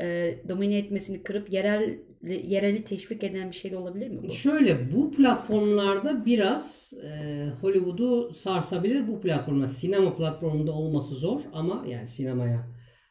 e, 0.00 0.34
domine 0.48 0.78
etmesini 0.78 1.22
kırıp 1.22 1.52
yerel 1.52 1.98
yereli 2.22 2.84
teşvik 2.84 3.24
eden 3.24 3.50
bir 3.50 3.56
şey 3.56 3.70
de 3.70 3.76
olabilir 3.76 4.08
mi 4.08 4.18
bu? 4.22 4.30
Şöyle 4.30 4.92
bu 4.94 5.10
platformlarda 5.10 6.24
biraz 6.26 6.92
e, 7.04 7.46
Hollywood'u 7.60 8.34
sarsabilir. 8.34 9.08
Bu 9.08 9.20
platformda 9.20 9.68
sinema 9.68 10.16
platformunda 10.16 10.72
olması 10.72 11.14
zor 11.14 11.40
ama 11.52 11.84
yani 11.88 12.06
sinemaya 12.06 12.68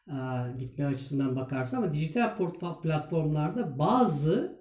e, 0.08 0.16
gitme 0.58 0.84
açısından 0.84 1.36
bakarsa 1.36 1.76
ama 1.76 1.94
dijital 1.94 2.36
platformlarda 2.82 3.78
bazı 3.78 4.57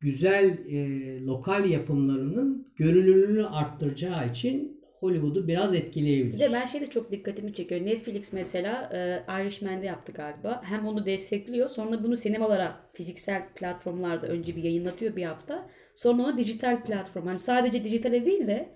güzel 0.00 0.58
e, 0.68 1.20
lokal 1.20 1.70
yapımlarının 1.70 2.72
görünürlüğünü 2.76 3.46
arttıracağı 3.46 4.30
için 4.30 4.76
Hollywood'u 5.00 5.48
biraz 5.48 5.74
etkileyebilir. 5.74 6.34
Bir 6.34 6.38
de 6.38 6.52
ben 6.52 6.66
şey 6.66 6.80
de 6.80 6.86
çok 6.86 7.12
dikkatimi 7.12 7.54
çekiyor. 7.54 7.86
Netflix 7.86 8.32
mesela 8.32 8.90
e, 8.92 9.22
Irishman'de 9.42 9.86
yaptı 9.86 10.12
galiba. 10.12 10.62
Hem 10.64 10.86
onu 10.86 11.06
destekliyor 11.06 11.68
sonra 11.68 12.04
bunu 12.04 12.16
sinemalara 12.16 12.80
fiziksel 12.92 13.42
platformlarda 13.54 14.26
önce 14.26 14.56
bir 14.56 14.62
yayınlatıyor 14.62 15.16
bir 15.16 15.24
hafta. 15.24 15.68
Sonra 15.96 16.22
onu 16.22 16.38
dijital 16.38 16.82
platform. 16.82 17.26
Hani 17.26 17.38
sadece 17.38 17.84
dijitale 17.84 18.24
değil 18.26 18.46
de 18.46 18.68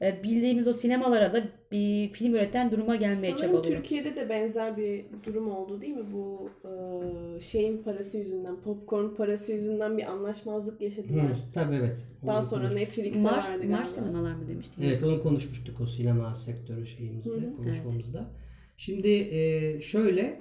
bildiğimiz 0.00 0.68
o 0.68 0.72
sinemalara 0.72 1.32
da 1.32 1.42
bir 1.72 2.12
film 2.12 2.34
üreten 2.34 2.70
duruma 2.70 2.96
gelmeye 2.96 3.32
Sanırım 3.32 3.36
çabalıyor. 3.36 3.76
Türkiye'de 3.76 4.16
de 4.16 4.28
benzer 4.28 4.76
bir 4.76 5.04
durum 5.24 5.50
oldu 5.50 5.80
değil 5.80 5.94
mi? 5.94 6.12
Bu 6.12 6.50
e, 6.64 7.40
şeyin 7.40 7.82
parası 7.82 8.18
yüzünden, 8.18 8.60
popcorn 8.60 9.14
parası 9.14 9.52
yüzünden 9.52 9.98
bir 9.98 10.10
anlaşmazlık 10.10 10.80
yaşadılar. 10.80 11.24
Hı, 11.24 11.36
tabii 11.54 11.74
evet. 11.74 12.06
Daha 12.26 12.44
sonra 12.44 12.68
konuşmuştuk. 12.68 12.96
Netflix'e 12.96 13.22
Mars, 13.22 13.54
verdi 13.54 13.68
Mars 13.68 13.94
sinemalar 13.94 14.34
mı 14.34 14.48
demiştin? 14.48 14.82
Evet 14.82 15.02
onu 15.02 15.22
konuşmuştuk 15.22 15.80
o 15.80 15.86
sinema 15.86 16.34
sektörü 16.34 16.86
şeyimizde, 16.86 17.56
konuşmamızda. 17.56 18.30
Şimdi 18.76 19.08
e, 19.08 19.80
şöyle 19.80 20.40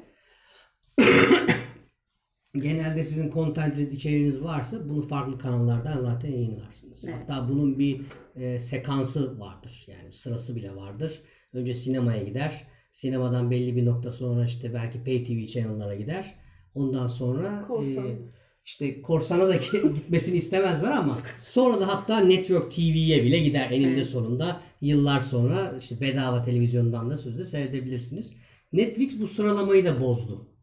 genelde 2.62 3.04
sizin 3.04 3.30
content 3.32 3.92
içeriğiniz 3.92 4.44
varsa 4.44 4.90
bunu 4.90 5.02
farklı 5.02 5.38
kanallardan 5.38 6.00
zaten 6.00 6.30
yayınlarsınız. 6.30 7.06
Evet. 7.06 7.16
Hatta 7.16 7.50
bunun 7.50 7.80
bir 7.80 8.02
e, 8.36 8.60
sekansı 8.60 9.40
vardır. 9.40 9.86
Yani 9.88 10.14
sırası 10.14 10.56
bile 10.56 10.76
vardır. 10.76 11.22
Önce 11.54 11.74
sinemaya 11.74 12.24
gider. 12.24 12.68
Sinemadan 12.92 13.52
belli 13.52 13.76
bir 13.76 13.86
nokta 13.86 14.12
sonra 14.12 14.46
işte 14.46 14.74
belki 14.74 15.04
Pay 15.04 15.24
TV 15.24 15.48
channel'lara 15.48 15.96
gider. 15.96 16.36
Ondan 16.76 17.08
sonra 17.08 17.62
Korsan. 17.68 18.08
e, 18.08 18.18
işte 18.66 19.02
korsana 19.02 19.48
da 19.48 19.56
gitmesini 19.96 20.38
istemezler 20.38 20.92
ama 20.92 21.18
sonra 21.44 21.80
da 21.80 21.88
hatta 21.88 22.20
Network 22.20 22.72
TV'ye 22.72 23.24
bile 23.24 23.40
gider 23.40 23.72
eninde 23.72 24.04
sonunda 24.04 24.62
yıllar 24.82 25.22
sonra 25.22 25.76
işte 25.80 26.02
bedava 26.02 26.42
televizyondan 26.42 27.10
da 27.10 27.18
sözde 27.18 27.46
seyredebilirsiniz. 27.46 28.34
Netflix 28.74 29.22
bu 29.22 29.28
sıralamayı 29.28 29.86
da 29.86 30.02
bozdu. 30.02 30.55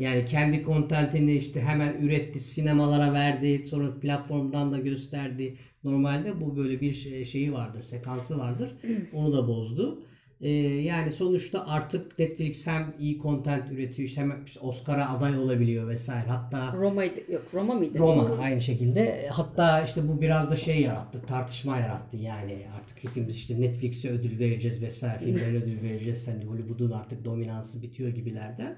Yani 0.00 0.24
kendi 0.24 0.62
kontentini 0.62 1.32
işte 1.32 1.60
hemen 1.60 1.94
üretti, 2.02 2.40
sinemalara 2.40 3.12
verdi, 3.12 3.66
sonra 3.66 4.00
platformdan 4.00 4.72
da 4.72 4.78
gösterdi. 4.78 5.56
Normalde 5.84 6.40
bu 6.40 6.56
böyle 6.56 6.80
bir 6.80 6.92
şey- 6.92 7.24
şeyi 7.24 7.52
vardır, 7.52 7.82
sekansı 7.82 8.38
vardır. 8.38 8.76
Onu 9.12 9.32
da 9.32 9.48
bozdu. 9.48 10.02
Ee, 10.40 10.48
yani 10.50 11.12
sonuçta 11.12 11.66
artık 11.66 12.18
Netflix 12.18 12.66
hem 12.66 12.94
iyi 12.98 13.18
content 13.18 13.72
üretiyor, 13.72 14.08
işte 14.08 14.20
hem 14.20 14.44
işte 14.46 14.60
Oscar'a 14.60 15.08
aday 15.08 15.38
olabiliyor 15.38 15.88
vesaire. 15.88 16.26
Hatta 16.28 16.76
Roma'ydı. 16.76 17.32
Yok 17.32 17.42
Roma 17.54 17.74
mıydı? 17.74 17.98
Roma 17.98 18.38
aynı 18.38 18.60
şekilde. 18.60 19.26
Hatta 19.30 19.82
işte 19.82 20.08
bu 20.08 20.20
biraz 20.20 20.50
da 20.50 20.56
şey 20.56 20.80
yarattı, 20.80 21.22
tartışma 21.26 21.78
yarattı. 21.78 22.16
Yani 22.16 22.58
artık 22.76 23.04
hepimiz 23.04 23.36
işte 23.36 23.60
Netflix'e 23.60 24.10
ödül 24.10 24.38
vereceğiz 24.38 24.82
vesaire, 24.82 25.18
filmlere 25.18 25.56
ödül 25.56 25.82
vereceğiz. 25.82 26.28
Hani 26.28 26.44
Hollywood'un 26.44 26.90
artık 26.90 27.24
dominansı 27.24 27.82
bitiyor 27.82 28.10
gibilerden. 28.10 28.76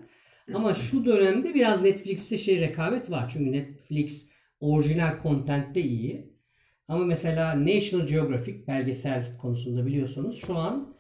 Ama 0.55 0.75
şu 0.75 1.05
dönemde 1.05 1.55
biraz 1.55 1.83
Netflix'te 1.83 2.39
şey 2.39 2.61
rekabet 2.61 3.11
var. 3.11 3.29
Çünkü 3.33 3.53
Netflix 3.53 4.29
orijinal 4.61 5.23
content 5.23 5.75
de 5.75 5.83
iyi. 5.83 6.33
Ama 6.89 7.05
mesela 7.05 7.67
National 7.67 8.07
Geographic 8.07 8.67
belgesel 8.67 9.37
konusunda 9.39 9.87
biliyorsunuz 9.87 10.41
şu 10.47 10.57
an 10.57 10.97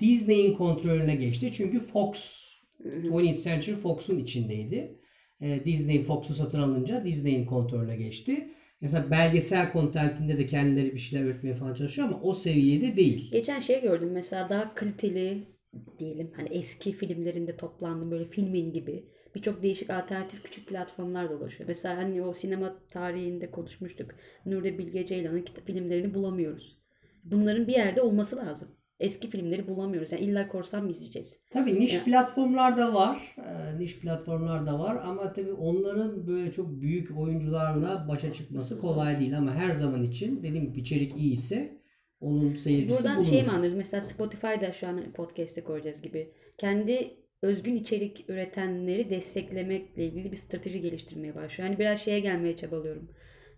Disney'in 0.00 0.54
kontrolüne 0.54 1.14
geçti. 1.14 1.52
Çünkü 1.52 1.80
Fox 1.80 2.44
20th 2.84 3.42
Century 3.42 3.74
Fox'un 3.74 4.18
içindeydi. 4.18 4.98
Ee, 5.40 5.64
Disney 5.64 6.02
Fox'u 6.02 6.34
satın 6.34 6.60
alınca 6.60 7.04
Disney'in 7.04 7.46
kontrolüne 7.46 7.96
geçti. 7.96 8.48
Mesela 8.80 9.10
belgesel 9.10 9.72
kontentinde 9.72 10.38
de 10.38 10.46
kendileri 10.46 10.92
bir 10.92 10.98
şeyler 10.98 11.24
üretmeye 11.24 11.54
falan 11.54 11.74
çalışıyor 11.74 12.08
ama 12.08 12.20
o 12.22 12.34
seviyede 12.34 12.96
değil. 12.96 13.30
Geçen 13.32 13.60
şey 13.60 13.82
gördüm 13.82 14.10
mesela 14.12 14.48
daha 14.48 14.74
kaliteli 14.74 15.57
diyelim 15.98 16.32
hani 16.36 16.48
eski 16.48 16.92
filmlerinde 16.92 17.56
toplandı 17.56 18.10
böyle 18.10 18.24
filmin 18.24 18.72
gibi 18.72 19.04
birçok 19.34 19.62
değişik 19.62 19.90
alternatif 19.90 20.42
küçük 20.42 20.68
platformlar 20.68 21.30
dolaşıyor. 21.30 21.68
Mesela 21.68 21.96
hani 21.96 22.22
o 22.22 22.32
sinema 22.32 22.76
tarihinde 22.90 23.50
konuşmuştuk. 23.50 24.10
Nuri 24.46 24.78
Bilge 24.78 25.06
Ceylan'ın 25.06 25.44
filmlerini 25.66 26.14
bulamıyoruz. 26.14 26.78
Bunların 27.24 27.66
bir 27.66 27.72
yerde 27.72 28.02
olması 28.02 28.36
lazım. 28.36 28.68
Eski 29.00 29.30
filmleri 29.30 29.68
bulamıyoruz. 29.68 30.12
Yani 30.12 30.22
illa 30.22 30.48
korsan 30.48 30.84
mı 30.84 30.90
izleyeceğiz? 30.90 31.40
Tabii 31.50 31.80
niş 31.80 32.02
platformlar 32.04 32.76
da 32.76 32.94
var. 32.94 33.36
Ee, 33.38 33.78
niş 33.78 33.98
platformlar 34.00 34.66
da 34.66 34.78
var 34.78 35.02
ama 35.04 35.32
tabii 35.32 35.52
onların 35.52 36.26
böyle 36.26 36.52
çok 36.52 36.80
büyük 36.80 37.18
oyuncularla 37.18 38.08
başa 38.08 38.32
çıkması 38.32 38.78
kolay 38.78 39.20
değil 39.20 39.38
ama 39.38 39.54
her 39.54 39.70
zaman 39.70 40.02
için 40.02 40.42
dediğim 40.42 40.66
gibi 40.66 40.80
içerik 40.80 41.16
iyiyse 41.16 41.77
onun 42.20 42.54
seyircisi 42.54 42.98
Buradan 42.98 43.16
bulunur. 43.16 43.30
şey 43.30 43.42
mi 43.42 43.48
anlıyoruz? 43.48 43.76
Mesela 43.78 44.00
Spotify'da 44.02 44.72
şu 44.72 44.88
an 44.88 45.12
podcast'te 45.12 45.64
koyacağız 45.64 46.02
gibi. 46.02 46.32
Kendi 46.58 47.10
özgün 47.42 47.76
içerik 47.76 48.24
üretenleri 48.30 49.10
desteklemekle 49.10 50.04
ilgili 50.04 50.32
bir 50.32 50.36
strateji 50.36 50.80
geliştirmeye 50.80 51.34
başlıyor. 51.34 51.70
Yani 51.70 51.78
biraz 51.78 52.00
şeye 52.00 52.20
gelmeye 52.20 52.56
çabalıyorum. 52.56 53.10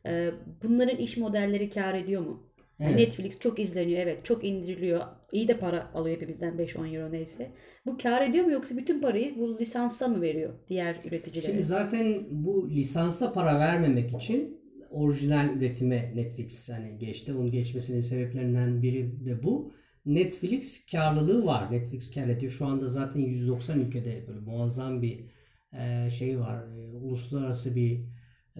Ee, 0.06 0.30
bunların 0.62 0.96
iş 0.96 1.16
modelleri 1.16 1.70
kar 1.70 1.94
ediyor 1.94 2.22
mu? 2.22 2.50
Evet. 2.80 2.96
Netflix 2.96 3.38
çok 3.38 3.58
izleniyor 3.58 4.00
evet 4.00 4.24
çok 4.24 4.44
indiriliyor. 4.44 5.00
İyi 5.32 5.48
de 5.48 5.58
para 5.58 5.90
alıyor 5.94 6.16
hepimizden 6.16 6.54
5-10 6.54 6.96
euro 6.96 7.12
neyse. 7.12 7.50
Bu 7.86 7.98
kar 7.98 8.22
ediyor 8.22 8.44
mu 8.44 8.52
yoksa 8.52 8.76
bütün 8.76 9.00
parayı 9.00 9.38
bu 9.38 9.58
lisansa 9.58 10.08
mı 10.08 10.22
veriyor 10.22 10.54
diğer 10.68 10.96
üreticilere? 11.04 11.46
Şimdi 11.46 11.62
zaten 11.62 12.26
bu 12.30 12.70
lisansa 12.70 13.32
para 13.32 13.58
vermemek 13.58 14.14
için 14.14 14.59
orijinal 14.90 15.56
üretime 15.56 16.12
Netflix 16.14 16.68
hani 16.68 16.98
geçti. 16.98 17.32
Onun 17.32 17.50
geçmesinin 17.50 18.00
sebeplerinden 18.00 18.82
biri 18.82 19.24
de 19.24 19.42
bu. 19.42 19.72
Netflix 20.06 20.86
karlılığı 20.86 21.44
var. 21.44 21.72
Netflix 21.72 22.10
kar 22.10 22.28
ediyor. 22.28 22.52
Şu 22.52 22.66
anda 22.66 22.86
zaten 22.86 23.20
190 23.20 23.80
ülkede 23.80 24.24
böyle 24.28 24.40
muazzam 24.40 25.02
bir 25.02 25.24
e, 25.72 26.10
şey 26.10 26.40
var. 26.40 26.64
E, 26.76 26.96
uluslararası 26.96 27.76
bir 27.76 28.00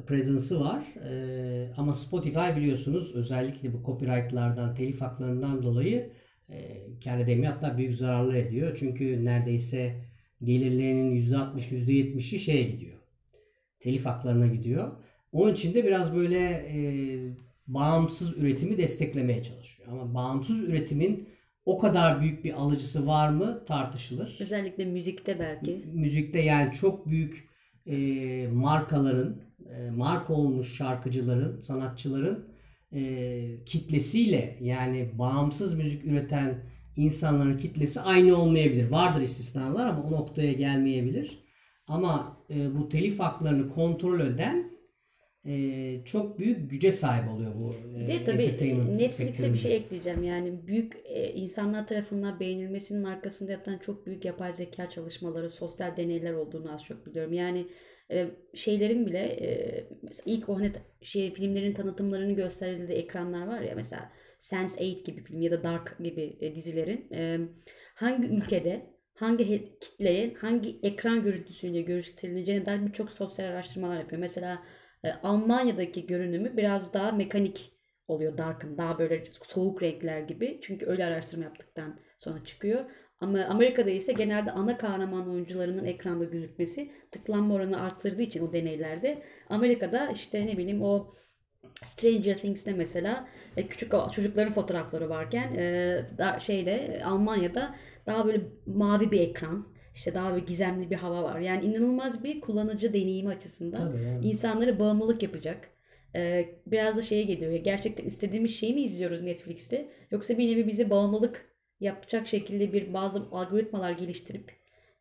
presence'ı 0.06 0.60
var. 0.60 0.84
E, 1.10 1.72
ama 1.76 1.94
Spotify 1.94 2.56
biliyorsunuz 2.56 3.14
özellikle 3.14 3.72
bu 3.72 3.82
copyright'lardan, 3.86 4.74
telif 4.74 5.00
haklarından 5.00 5.62
dolayı 5.62 6.12
e, 6.48 6.86
kar 7.04 7.18
edemiyor. 7.18 7.52
Hatta 7.52 7.78
büyük 7.78 7.94
zararlar 7.94 8.34
ediyor. 8.34 8.76
Çünkü 8.80 9.24
neredeyse 9.24 10.04
gelirlerinin 10.42 11.16
%60, 11.16 11.58
%70'i 11.58 12.38
şeye 12.38 12.62
gidiyor. 12.62 12.98
Telif 13.80 14.06
haklarına 14.06 14.46
gidiyor. 14.46 14.92
Onun 15.32 15.52
için 15.52 15.74
de 15.74 15.84
biraz 15.84 16.16
böyle 16.16 16.38
e, 16.48 16.80
bağımsız 17.66 18.38
üretimi 18.38 18.78
desteklemeye 18.78 19.42
çalışıyor. 19.42 19.88
Ama 19.92 20.14
bağımsız 20.14 20.60
üretimin 20.60 21.28
o 21.64 21.78
kadar 21.78 22.20
büyük 22.20 22.44
bir 22.44 22.52
alıcısı 22.52 23.06
var 23.06 23.28
mı 23.28 23.64
tartışılır. 23.66 24.36
Özellikle 24.40 24.84
müzikte 24.84 25.38
belki. 25.38 25.84
Müzikte 25.92 26.40
yani 26.40 26.72
çok 26.72 27.08
büyük 27.08 27.48
e, 27.86 27.96
markaların, 28.52 29.36
e, 29.76 29.90
marka 29.90 30.34
olmuş 30.34 30.76
şarkıcıların, 30.76 31.60
sanatçıların 31.60 32.48
e, 32.92 33.64
kitlesiyle 33.66 34.56
yani 34.60 35.10
bağımsız 35.18 35.74
müzik 35.74 36.04
üreten 36.04 36.64
insanların 36.96 37.56
kitlesi 37.56 38.00
aynı 38.00 38.36
olmayabilir. 38.36 38.90
Vardır 38.90 39.22
istisnalar 39.22 39.86
ama 39.86 40.02
o 40.02 40.10
noktaya 40.10 40.52
gelmeyebilir. 40.52 41.44
Ama 41.88 42.36
e, 42.50 42.78
bu 42.78 42.88
telif 42.88 43.20
haklarını 43.20 43.68
kontrol 43.68 44.20
eden 44.20 44.69
e, 45.46 46.04
çok 46.04 46.38
büyük 46.38 46.70
güce 46.70 46.92
sahip 46.92 47.30
oluyor 47.30 47.54
bu 47.54 47.74
e, 47.74 48.00
Bir 48.00 48.08
de 48.08 48.24
tabii 48.24 48.98
Netflix'e 48.98 49.52
bir 49.52 49.58
şey 49.58 49.76
ekleyeceğim. 49.76 50.22
Yani 50.22 50.66
büyük 50.66 50.96
e, 51.04 51.32
insanlar 51.32 51.86
tarafından 51.86 52.40
beğenilmesinin 52.40 53.04
arkasında 53.04 53.52
yatan 53.52 53.78
çok 53.78 54.06
büyük 54.06 54.24
yapay 54.24 54.52
zeka 54.52 54.90
çalışmaları, 54.90 55.50
sosyal 55.50 55.96
deneyler 55.96 56.32
olduğunu 56.32 56.72
az 56.72 56.84
çok 56.84 57.06
biliyorum. 57.06 57.32
Yani 57.32 57.66
e, 58.10 58.30
şeylerin 58.54 59.06
bile 59.06 59.18
e, 59.18 59.88
ilk 60.26 60.48
o 60.48 60.60
net 60.60 60.80
şey 61.02 61.34
filmlerin 61.34 61.72
tanıtımlarını 61.74 62.32
gösterildiği 62.32 62.98
ekranlar 62.98 63.46
var 63.46 63.60
ya 63.60 63.72
mesela 63.76 64.12
Sense8 64.40 65.04
gibi 65.04 65.22
film 65.22 65.42
ya 65.42 65.50
da 65.50 65.64
Dark 65.64 65.98
gibi 65.98 66.36
e, 66.40 66.54
dizilerin 66.54 67.06
e, 67.14 67.38
hangi 67.94 68.28
ülkede 68.28 68.86
hangi 69.14 69.78
kitleye 69.80 70.34
hangi 70.34 70.78
ekran 70.82 71.22
görüntüsüyle 71.22 71.80
gösterileceğine 71.82 72.66
dair 72.66 72.86
birçok 72.86 73.10
sosyal 73.10 73.46
araştırmalar 73.46 73.98
yapıyor. 73.98 74.20
Mesela 74.20 74.62
e, 75.04 75.12
Almanya'daki 75.12 76.06
görünümü 76.06 76.56
biraz 76.56 76.94
daha 76.94 77.12
mekanik 77.12 77.72
oluyor 78.08 78.38
Dark'ın. 78.38 78.78
Daha 78.78 78.98
böyle 78.98 79.24
soğuk 79.42 79.82
renkler 79.82 80.20
gibi. 80.20 80.58
Çünkü 80.62 80.86
öyle 80.86 81.04
araştırma 81.04 81.44
yaptıktan 81.44 82.00
sonra 82.18 82.44
çıkıyor. 82.44 82.84
Ama 83.20 83.44
Amerika'da 83.44 83.90
ise 83.90 84.12
genelde 84.12 84.50
ana 84.50 84.78
kahraman 84.78 85.30
oyuncularının 85.30 85.84
ekranda 85.84 86.24
gözükmesi 86.24 86.92
tıklanma 87.10 87.54
oranı 87.54 87.82
arttırdığı 87.82 88.22
için 88.22 88.48
o 88.48 88.52
deneylerde 88.52 89.22
Amerika'da 89.48 90.10
işte 90.10 90.46
ne 90.46 90.58
bileyim 90.58 90.82
o 90.82 91.10
Stranger 91.82 92.38
Things'te 92.38 92.72
mesela 92.72 93.28
e, 93.56 93.66
küçük 93.68 93.92
çocukların 94.12 94.52
fotoğrafları 94.52 95.08
varken 95.08 95.54
e, 95.54 96.06
şeyde 96.40 97.02
Almanya'da 97.04 97.74
daha 98.06 98.26
böyle 98.26 98.42
mavi 98.66 99.10
bir 99.10 99.20
ekran 99.20 99.66
işte 100.00 100.14
daha 100.14 100.32
böyle 100.32 100.44
gizemli 100.44 100.90
bir 100.90 100.96
hava 100.96 101.22
var. 101.22 101.38
Yani 101.38 101.64
inanılmaz 101.64 102.24
bir 102.24 102.40
kullanıcı 102.40 102.92
deneyimi 102.92 103.28
açısından 103.28 103.92
Tabii, 103.92 104.02
evet. 104.02 104.24
insanlara 104.24 104.78
bağımlılık 104.78 105.22
yapacak. 105.22 105.68
E, 106.14 106.48
biraz 106.66 106.96
da 106.96 107.02
şeye 107.02 107.22
geliyor 107.22 107.52
gerçekten 107.52 108.04
istediğimiz 108.04 108.56
şeyi 108.56 108.74
mi 108.74 108.82
izliyoruz 108.82 109.22
Netflix'te 109.22 109.88
yoksa 110.10 110.38
bir 110.38 110.48
nevi 110.48 110.66
bize 110.66 110.90
bağımlılık 110.90 111.50
yapacak 111.80 112.28
şekilde 112.28 112.72
bir 112.72 112.94
bazı 112.94 113.22
algoritmalar 113.32 113.92
geliştirip 113.92 114.52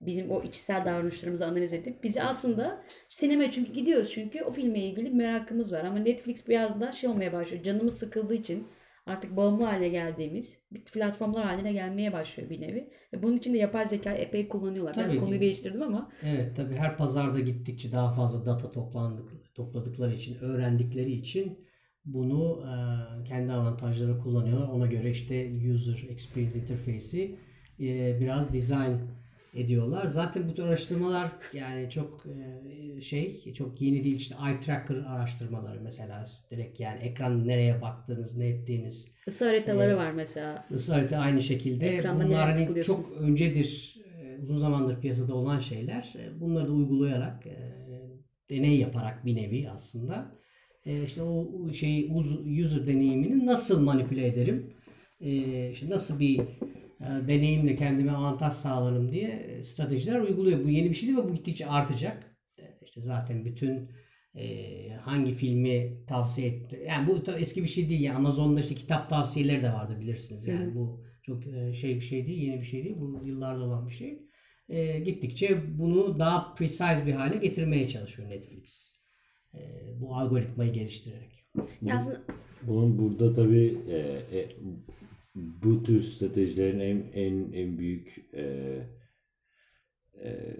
bizim 0.01 0.31
o 0.31 0.43
içsel 0.43 0.85
davranışlarımızı 0.85 1.45
analiz 1.45 1.73
edip 1.73 2.03
bizi 2.03 2.23
aslında 2.23 2.83
sinema 3.09 3.51
çünkü 3.51 3.73
gidiyoruz 3.73 4.11
çünkü 4.11 4.43
o 4.43 4.51
filme 4.51 4.79
ilgili 4.79 5.05
bir 5.05 5.13
merakımız 5.13 5.73
var 5.73 5.83
ama 5.83 5.99
Netflix 5.99 6.47
biraz 6.47 6.81
daha 6.81 6.91
şey 6.91 7.09
olmaya 7.09 7.33
başlıyor 7.33 7.63
canımız 7.63 7.97
sıkıldığı 7.97 8.35
için 8.35 8.67
artık 9.09 9.37
bağımlı 9.37 9.63
haline 9.63 9.89
geldiğimiz 9.89 10.59
bir 10.71 10.83
platformlar 10.85 11.45
haline 11.45 11.73
gelmeye 11.73 12.13
başlıyor 12.13 12.49
bir 12.49 12.61
nevi 12.61 12.89
ve 13.13 13.23
bunun 13.23 13.37
için 13.37 13.53
de 13.53 13.57
yapay 13.57 13.85
zeka 13.85 14.11
epey 14.13 14.47
kullanıyorlar. 14.47 14.93
Biraz 14.95 15.05
Tabii 15.07 15.19
ki. 15.19 15.25
konuyu 15.25 15.41
değiştirdim 15.41 15.81
ama 15.81 16.11
Evet 16.23 16.55
tabii 16.55 16.75
her 16.75 16.97
pazarda 16.97 17.39
gittikçe 17.39 17.91
daha 17.91 18.11
fazla 18.11 18.45
data 18.45 18.71
toplandık, 18.71 19.55
topladıkları 19.55 20.13
için, 20.13 20.37
öğrendikleri 20.41 21.11
için 21.11 21.59
bunu 22.05 22.63
e, 22.65 22.73
kendi 23.23 23.51
avantajları 23.53 24.19
kullanıyorlar. 24.19 24.67
Ona 24.67 24.87
göre 24.87 25.09
işte 25.09 25.51
user 25.73 26.07
experience 26.09 26.59
interface'i 26.59 27.35
e, 27.79 28.17
biraz 28.21 28.53
design 28.53 28.93
ediyorlar. 29.53 30.05
Zaten 30.05 30.49
bu 30.49 30.53
tür 30.53 30.63
araştırmalar 30.63 31.31
yani 31.53 31.89
çok 31.89 32.25
e, 32.25 33.01
şey 33.01 33.53
çok 33.53 33.81
yeni 33.81 34.03
değil 34.03 34.15
işte 34.15 34.35
eye 34.47 34.59
tracker 34.59 34.95
araştırmaları 34.95 35.81
mesela 35.81 36.23
direkt 36.51 36.79
yani 36.79 36.99
ekran 36.99 37.47
nereye 37.47 37.81
baktığınız 37.81 38.37
ne 38.37 38.47
ettiğiniz 38.47 39.11
ısı 39.27 39.45
haritaları 39.45 39.97
var 39.97 40.11
mesela. 40.11 40.65
Isı 40.75 40.93
harita 40.93 41.17
aynı 41.17 41.41
şekilde. 41.43 41.87
Ekranda 41.89 42.25
Bunlar 42.25 42.57
hani 42.57 42.83
çok 42.83 43.11
öncedir, 43.19 43.95
e, 44.23 44.41
uzun 44.41 44.57
zamandır 44.57 45.01
piyasada 45.01 45.33
olan 45.33 45.59
şeyler. 45.59 46.13
E, 46.19 46.39
Bunları 46.39 46.67
da 46.67 46.71
uygulayarak, 46.71 47.47
e, 47.47 47.57
deney 48.49 48.77
yaparak 48.79 49.25
bir 49.25 49.35
nevi 49.35 49.69
aslında 49.69 50.31
e, 50.85 51.03
işte 51.03 51.21
o 51.21 51.47
şeyi 51.73 52.11
user 52.63 52.87
deneyimini 52.87 53.45
nasıl 53.45 53.81
manipüle 53.81 54.27
ederim, 54.27 54.73
e, 55.21 55.69
işte 55.69 55.89
nasıl 55.89 56.19
bir 56.19 56.39
e, 56.39 56.45
deneyimle 56.99 57.75
kendime 57.75 58.11
avantaj 58.11 58.53
sağlarım 58.53 59.11
diye 59.11 59.29
e, 59.29 59.63
stratejiler 59.63 60.19
uyguluyor. 60.19 60.63
Bu 60.63 60.69
yeni 60.69 60.89
bir 60.89 60.95
şey 60.95 61.09
değil 61.09 61.19
ve 61.19 61.29
bu 61.29 61.33
gittikçe 61.33 61.65
artacak. 61.67 62.35
E, 62.59 62.63
İşte 62.81 63.01
zaten 63.01 63.45
bütün 63.45 63.89
e, 64.35 64.89
hangi 64.93 65.31
filmi 65.33 66.05
tavsiye 66.07 66.47
etti. 66.47 66.83
Yani 66.87 67.07
bu 67.07 67.25
da 67.25 67.39
eski 67.39 67.63
bir 67.63 67.67
şey 67.67 67.89
değil. 67.89 68.01
Yani 68.01 68.15
Amazon'da 68.17 68.59
işte 68.59 68.75
kitap 68.75 69.09
tavsiyeleri 69.09 69.63
de 69.63 69.73
vardı 69.73 69.97
bilirsiniz. 69.99 70.45
Yani 70.47 70.75
bu 70.75 71.03
çok 71.23 71.47
e, 71.47 71.73
şey 71.73 71.95
bir 71.95 72.01
şey 72.01 72.27
değil, 72.27 72.41
yeni 72.41 72.59
bir 72.59 72.65
şey 72.65 72.83
değil. 72.83 72.95
Bu 72.99 73.21
yıllarda 73.25 73.63
olan 73.63 73.87
bir 73.87 73.93
şey. 73.93 74.21
E, 74.69 74.99
gittikçe 74.99 75.77
bunu 75.79 76.19
daha 76.19 76.55
precise 76.55 77.03
bir 77.05 77.13
hale 77.13 77.37
getirmeye 77.37 77.87
çalışıyor 77.87 78.29
Netflix. 78.29 78.95
E, 79.53 79.59
bu 80.01 80.15
algoritmayı 80.15 80.73
geliştirerek. 80.73 81.45
Ya 81.81 81.95
aslında 81.95 82.19
Bunun 82.67 82.97
burada 82.97 83.33
tabii 83.33 83.77
e, 83.89 83.97
e, 84.37 84.47
bu 85.35 85.83
tür 85.83 86.01
stratejilerin 86.01 86.79
en 86.79 87.11
en 87.13 87.51
en 87.51 87.77
büyük 87.77 88.25
e, 88.33 88.43
e, 90.23 90.57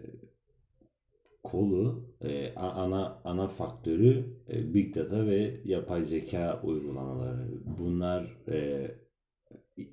kolu 1.43 2.15
e, 2.21 2.53
ana 2.55 3.21
ana 3.23 3.47
faktörü 3.47 4.37
e, 4.49 4.73
big 4.73 4.95
data 4.95 5.27
ve 5.27 5.61
yapay 5.65 6.03
zeka 6.03 6.61
uygulamaları. 6.63 7.47
Bunlar 7.79 8.37
e, 8.47 8.91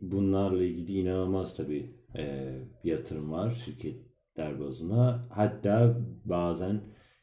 bunlarla 0.00 0.64
ilgili 0.64 0.98
inanılmaz 1.00 1.56
tabii 1.56 1.94
e, 2.16 2.54
yatırım 2.84 3.32
var 3.32 3.50
şirketler 3.50 4.60
bazına. 4.60 5.28
Hatta 5.30 6.00
bazen 6.24 6.80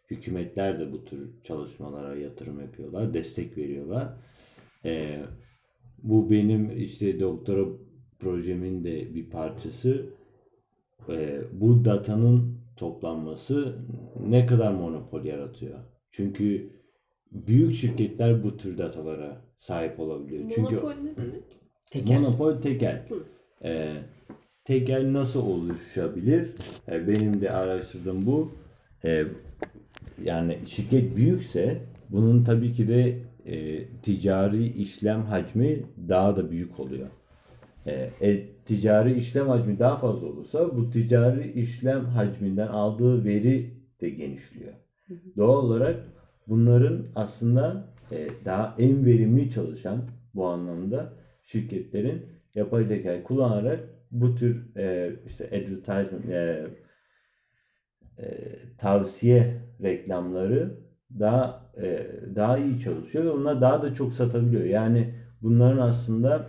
hükümetler 0.09 0.79
de 0.79 0.91
bu 0.91 1.05
tür 1.05 1.41
çalışmalara 1.43 2.15
yatırım 2.15 2.61
yapıyorlar, 2.61 3.13
destek 3.13 3.57
veriyorlar. 3.57 4.13
E, 4.85 5.21
bu 6.03 6.31
benim 6.31 6.71
işte 6.77 7.19
doktora 7.19 7.65
projemin 8.19 8.83
de 8.83 9.15
bir 9.15 9.29
parçası. 9.29 10.05
E, 11.09 11.41
bu 11.51 11.85
datanın 11.85 12.57
toplanması 12.77 13.75
ne 14.27 14.45
kadar 14.45 14.71
monopol 14.71 15.25
yaratıyor? 15.25 15.79
Çünkü 16.11 16.69
büyük 17.31 17.75
şirketler 17.75 18.43
bu 18.43 18.57
tür 18.57 18.77
datalara 18.77 19.41
sahip 19.59 19.99
olabiliyor. 19.99 20.51
Çünkü 20.55 20.75
Monopol 20.75 21.01
ne 21.03 21.17
demek? 21.17 21.43
Teker. 21.91 22.19
Monopol 22.19 22.61
tekel. 22.61 23.03
Ee, 23.63 23.93
tekel 24.65 25.13
nasıl 25.13 25.45
oluşabilir? 25.45 26.49
Ee, 26.87 27.07
benim 27.07 27.41
de 27.41 27.51
araştırdığım 27.51 28.25
bu. 28.25 28.51
Ee, 29.05 29.25
yani 30.23 30.57
şirket 30.65 31.15
büyükse 31.15 31.81
bunun 32.09 32.43
tabii 32.43 32.73
ki 32.73 32.87
de 32.87 33.19
e, 33.45 33.85
ticari 34.01 34.65
işlem 34.65 35.21
hacmi 35.21 35.83
daha 36.09 36.35
da 36.35 36.51
büyük 36.51 36.79
oluyor. 36.79 37.07
Ee, 37.85 38.09
e, 38.21 38.47
ticari 38.65 39.13
işlem 39.13 39.47
hacmi 39.47 39.79
daha 39.79 39.97
fazla 39.97 40.27
olursa 40.27 40.77
bu 40.77 40.89
ticari 40.89 41.51
işlem 41.51 42.05
hacminden 42.05 42.67
aldığı 42.67 43.25
veri 43.25 43.73
de 44.01 44.09
genişliyor. 44.09 44.73
Doğal 45.37 45.63
olarak 45.63 46.05
bunların 46.47 47.05
aslında 47.15 47.93
e, 48.11 48.27
daha 48.45 48.75
en 48.79 49.05
verimli 49.05 49.49
çalışan 49.49 50.01
bu 50.35 50.47
anlamda 50.47 51.13
şirketlerin 51.41 52.25
yapay 52.55 52.83
zekayı 52.83 53.23
kullanarak 53.23 53.79
bu 54.11 54.35
tür 54.35 54.75
e, 54.77 55.15
işte 55.27 55.47
advertisement 55.47 56.29
e, 56.29 56.67
e, 58.17 58.25
tavsiye 58.77 59.61
reklamları 59.83 60.82
daha 61.19 61.61
e, 61.81 62.07
daha 62.35 62.57
iyi 62.57 62.79
çalışıyor 62.79 63.25
ve 63.25 63.29
onlar 63.29 63.61
daha 63.61 63.81
da 63.81 63.93
çok 63.93 64.13
satabiliyor. 64.13 64.63
Yani 64.63 65.15
bunların 65.41 65.87
aslında 65.87 66.47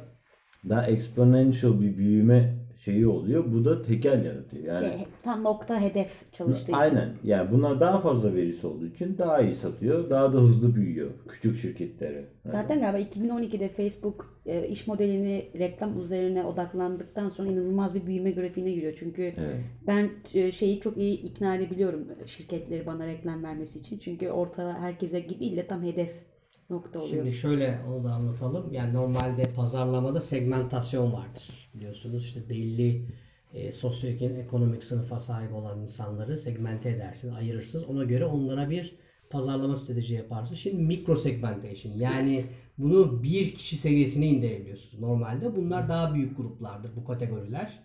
daha 0.68 0.86
exponential 0.86 1.80
bir 1.80 1.96
büyüme 1.96 2.63
şeyi 2.84 3.06
oluyor. 3.06 3.44
Bu 3.52 3.64
da 3.64 3.82
tekel 3.82 4.24
yaratıyor. 4.24 4.64
Yani 4.64 4.78
şey, 4.78 5.06
tam 5.22 5.44
nokta 5.44 5.80
hedef 5.80 6.32
çalıştığı 6.32 6.62
için. 6.62 6.72
Aynen. 6.72 7.08
Yani 7.24 7.50
bunlar 7.52 7.80
daha 7.80 8.00
fazla 8.00 8.34
verisi 8.34 8.66
olduğu 8.66 8.86
için 8.86 9.18
daha 9.18 9.40
iyi 9.40 9.54
satıyor. 9.54 10.10
Daha 10.10 10.32
da 10.32 10.38
hızlı 10.38 10.74
büyüyor 10.74 11.10
küçük 11.28 11.56
şirketlere. 11.56 12.24
Zaten 12.44 12.80
galiba 12.80 12.98
2012'de 12.98 13.68
Facebook 13.68 14.38
e, 14.46 14.68
iş 14.68 14.86
modelini 14.86 15.50
reklam 15.58 16.00
üzerine 16.00 16.44
odaklandıktan 16.44 17.28
sonra 17.28 17.48
inanılmaz 17.48 17.94
bir 17.94 18.06
büyüme 18.06 18.30
grafiğine 18.30 18.72
giriyor. 18.72 18.94
Çünkü 18.98 19.22
Evet. 19.22 19.56
ben 19.86 20.10
e, 20.34 20.50
şeyi 20.50 20.80
çok 20.80 20.96
iyi 20.96 21.20
ikna 21.20 21.54
edebiliyorum 21.54 22.06
e, 22.24 22.26
şirketleri 22.26 22.86
bana 22.86 23.06
reklam 23.06 23.44
vermesi 23.44 23.78
için. 23.78 23.98
Çünkü 23.98 24.30
ortada 24.30 24.74
herkese 24.80 25.28
değil 25.28 25.56
de 25.56 25.66
tam 25.66 25.82
hedef 25.82 26.33
nokta 26.70 26.98
oluyor. 26.98 27.14
Şimdi 27.14 27.32
şöyle 27.32 27.78
onu 27.88 28.04
da 28.04 28.12
anlatalım. 28.12 28.72
Yani 28.72 28.94
normalde 28.94 29.52
pazarlamada 29.52 30.20
segmentasyon 30.20 31.12
vardır. 31.12 31.70
Biliyorsunuz 31.74 32.24
işte 32.24 32.48
belli 32.48 33.08
e, 33.54 33.72
sosyoekonomik 33.72 34.84
sınıfa 34.84 35.20
sahip 35.20 35.54
olan 35.54 35.80
insanları 35.80 36.38
segmente 36.38 36.90
edersin, 36.90 37.32
ayırırsınız. 37.32 37.84
Ona 37.84 38.04
göre 38.04 38.24
onlara 38.24 38.70
bir 38.70 38.96
pazarlama 39.30 39.76
strateji 39.76 40.14
yaparsın. 40.14 40.54
Şimdi 40.54 40.82
mikro 40.82 41.16
segmentation 41.16 41.92
yani 41.92 42.44
bunu 42.78 43.22
bir 43.22 43.54
kişi 43.54 43.76
seviyesine 43.76 44.26
indirebiliyorsunuz. 44.26 45.02
Normalde 45.02 45.56
bunlar 45.56 45.88
daha 45.88 46.14
büyük 46.14 46.36
gruplardır 46.36 46.96
bu 46.96 47.04
kategoriler. 47.04 47.78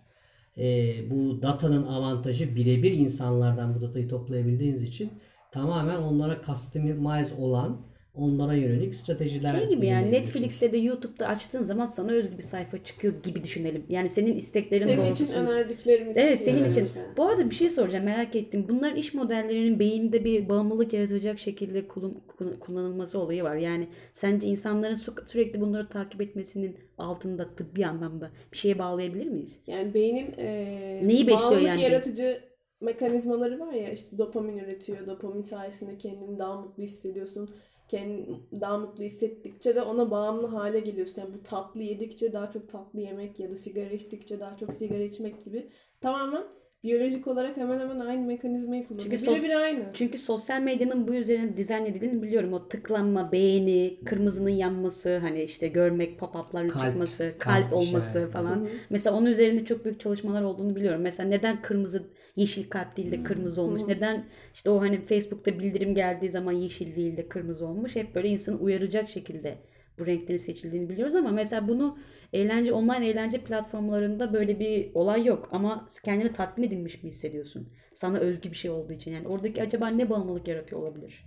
Ee, 0.58 1.10
bu 1.10 1.42
datanın 1.42 1.86
avantajı 1.86 2.56
birebir 2.56 2.92
insanlardan 2.92 3.74
bu 3.74 3.80
datayı 3.80 4.08
toplayabildiğiniz 4.08 4.82
için 4.82 5.10
tamamen 5.52 5.96
onlara 5.96 6.40
customize 6.46 7.34
olan 7.38 7.89
onlara 8.14 8.54
yönelik 8.54 8.94
stratejiler 8.94 9.58
Şey 9.58 9.68
gibi 9.68 9.86
yani. 9.86 10.12
Netflix'te 10.12 10.72
de 10.72 10.78
YouTube'da 10.78 11.26
açtığın 11.26 11.62
zaman 11.62 11.86
sana 11.86 12.12
özgü 12.12 12.38
bir 12.38 12.42
sayfa 12.42 12.84
çıkıyor 12.84 13.14
gibi 13.22 13.44
düşünelim. 13.44 13.84
Yani 13.88 14.08
senin 14.08 14.36
isteklerin 14.36 14.86
Senin 14.86 14.96
doğrultusunda. 15.02 15.32
için 15.32 15.46
önerdiklerimiz. 15.46 16.16
Evet 16.16 16.40
senin 16.40 16.64
Evet. 16.64 16.76
için. 16.76 16.88
Bu 17.16 17.24
arada 17.24 17.50
bir 17.50 17.54
şey 17.54 17.70
soracağım 17.70 18.04
merak 18.04 18.36
ettim. 18.36 18.66
Bunların 18.68 18.96
iş 18.96 19.14
modellerinin 19.14 19.78
beyinde 19.78 20.24
bir 20.24 20.48
bağımlılık 20.48 20.92
yaratacak 20.92 21.38
şekilde 21.38 21.88
kullan- 21.88 22.14
kullan- 22.38 22.58
kullanılması 22.60 23.18
olayı 23.18 23.42
var. 23.42 23.56
Yani 23.56 23.88
sence 24.12 24.48
insanların 24.48 24.94
sü- 24.94 25.26
sürekli 25.28 25.60
bunları 25.60 25.88
takip 25.88 26.20
etmesinin 26.20 26.76
altında 26.98 27.54
tıbbi 27.56 27.86
anlamda 27.86 28.30
bir 28.52 28.58
şeye 28.58 28.78
bağlayabilir 28.78 29.26
miyiz? 29.26 29.58
Yani 29.66 29.94
beynin 29.94 30.34
e, 30.38 31.00
Neyi 31.04 31.30
bağımlılık 31.30 31.62
yani? 31.66 31.82
yaratıcı 31.82 32.40
mekanizmaları 32.80 33.60
var 33.60 33.72
ya 33.72 33.90
işte 33.92 34.18
dopamin 34.18 34.58
üretiyor. 34.58 35.06
Dopamin 35.06 35.42
sayesinde 35.42 35.98
kendini 35.98 36.38
daha 36.38 36.60
mutlu 36.60 36.82
hissediyorsun. 36.82 37.50
Kendini 37.90 38.26
daha 38.60 38.78
mutlu 38.78 39.04
hissettikçe 39.04 39.74
de 39.74 39.82
ona 39.82 40.10
bağımlı 40.10 40.46
hale 40.46 40.80
geliyorsun. 40.80 41.22
Yani 41.22 41.34
bu 41.34 41.42
tatlı 41.42 41.82
yedikçe 41.82 42.32
daha 42.32 42.50
çok 42.50 42.68
tatlı 42.68 43.00
yemek 43.00 43.40
ya 43.40 43.50
da 43.50 43.56
sigara 43.56 43.90
içtikçe 43.90 44.40
daha 44.40 44.56
çok 44.56 44.74
sigara 44.74 45.02
içmek 45.02 45.44
gibi. 45.44 45.68
Tamamen 46.00 46.42
biyolojik 46.84 47.26
olarak 47.26 47.56
hemen 47.56 47.78
hemen 47.80 48.00
aynı 48.00 48.26
mekanizmayı 48.26 48.86
kullanıyor. 48.88 49.10
Çünkü 49.10 49.24
sos- 49.24 49.38
Birebir 49.38 49.56
aynı. 49.56 49.84
Çünkü 49.94 50.18
sosyal 50.18 50.60
medyanın 50.60 51.08
bu 51.08 51.14
üzerine 51.14 51.56
dizayn 51.56 51.84
edildiğini 51.86 52.22
biliyorum. 52.22 52.52
O 52.52 52.68
tıklanma, 52.68 53.32
beğeni, 53.32 53.98
kırmızının 54.04 54.50
yanması, 54.50 55.16
hani 55.16 55.42
işte 55.42 55.68
görmek, 55.68 56.18
pop-up'ların 56.20 56.68
Kalp, 56.68 56.84
çıkması, 56.84 57.34
kalp 57.38 57.62
kalp 57.62 57.72
olması 57.72 58.18
işareti. 58.18 58.32
falan. 58.32 58.68
Mesela 58.90 59.16
onun 59.16 59.26
üzerinde 59.26 59.64
çok 59.64 59.84
büyük 59.84 60.00
çalışmalar 60.00 60.42
olduğunu 60.42 60.76
biliyorum. 60.76 61.00
Mesela 61.02 61.28
neden 61.28 61.62
kırmızı 61.62 62.10
yeşil 62.36 62.70
kalp 62.70 62.96
değil 62.96 63.12
de 63.12 63.22
kırmızı 63.22 63.62
olmuş? 63.62 63.82
Neden 63.88 64.24
işte 64.54 64.70
o 64.70 64.80
hani 64.80 65.00
Facebook'ta 65.04 65.58
bildirim 65.58 65.94
geldiği 65.94 66.30
zaman 66.30 66.52
yeşil 66.52 66.96
değil 66.96 67.16
de 67.16 67.28
kırmızı 67.28 67.66
olmuş? 67.66 67.96
Hep 67.96 68.14
böyle 68.14 68.28
insanı 68.28 68.56
uyaracak 68.56 69.08
şekilde 69.08 69.58
bu 69.98 70.06
renklerin 70.06 70.38
seçildiğini 70.38 70.88
biliyoruz 70.88 71.14
ama 71.14 71.30
mesela 71.30 71.68
bunu 71.68 71.98
eğlence 72.32 72.72
online 72.72 73.08
eğlence 73.08 73.38
platformlarında 73.44 74.32
böyle 74.32 74.60
bir 74.60 74.94
olay 74.94 75.24
yok 75.24 75.48
ama 75.52 75.88
kendini 76.04 76.32
tatmin 76.32 76.66
edilmiş 76.66 77.02
mi 77.02 77.08
hissediyorsun? 77.10 77.68
Sana 77.94 78.18
özgü 78.18 78.50
bir 78.50 78.56
şey 78.56 78.70
olduğu 78.70 78.92
için 78.92 79.10
yani 79.12 79.28
oradaki 79.28 79.62
acaba 79.62 79.88
ne 79.88 80.10
bağımlılık 80.10 80.48
yaratıyor 80.48 80.80
olabilir? 80.82 81.24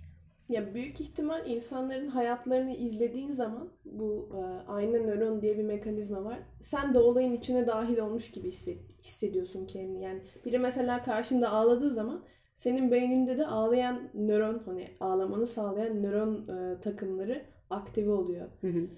Ya 0.48 0.74
büyük 0.74 1.00
ihtimal 1.00 1.46
insanların 1.50 2.08
hayatlarını 2.08 2.76
izlediğin 2.76 3.28
zaman 3.28 3.68
bu 3.84 4.28
e, 4.34 4.70
ayna 4.70 4.98
nöron 4.98 5.42
diye 5.42 5.58
bir 5.58 5.62
mekanizma 5.64 6.24
var. 6.24 6.38
Sen 6.60 6.94
de 6.94 6.98
olayın 6.98 7.32
içine 7.32 7.66
dahil 7.66 7.98
olmuş 7.98 8.30
gibi 8.30 8.48
hisset- 8.48 8.93
hissediyorsun 9.04 9.66
kendini. 9.66 10.02
Yani 10.02 10.20
biri 10.44 10.58
mesela 10.58 11.02
karşında 11.02 11.50
ağladığı 11.50 11.90
zaman 11.90 12.24
senin 12.54 12.90
beyninde 12.90 13.38
de 13.38 13.46
ağlayan 13.46 14.10
nöron 14.14 14.62
hani 14.64 14.88
ağlamanı 15.00 15.46
sağlayan 15.46 16.02
nöron 16.02 16.48
e, 16.48 16.80
takımları 16.80 17.42
aktive 17.70 18.10
oluyor. 18.10 18.48
Hı 18.60 18.66
hı. 18.66 18.88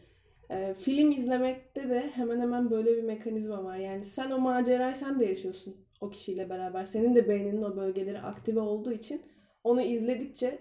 E, 0.50 0.74
film 0.74 1.10
izlemekte 1.10 1.88
de 1.88 2.10
hemen 2.14 2.40
hemen 2.40 2.70
böyle 2.70 2.96
bir 2.96 3.02
mekanizma 3.02 3.64
var. 3.64 3.76
Yani 3.76 4.04
sen 4.04 4.30
o 4.30 4.38
macerayı 4.38 4.96
sen 4.96 5.20
de 5.20 5.24
yaşıyorsun 5.24 5.76
o 6.00 6.10
kişiyle 6.10 6.50
beraber. 6.50 6.84
Senin 6.84 7.14
de 7.14 7.28
beyninin 7.28 7.62
o 7.62 7.76
bölgeleri 7.76 8.20
aktive 8.20 8.60
olduğu 8.60 8.92
için 8.92 9.22
onu 9.64 9.82
izledikçe 9.82 10.58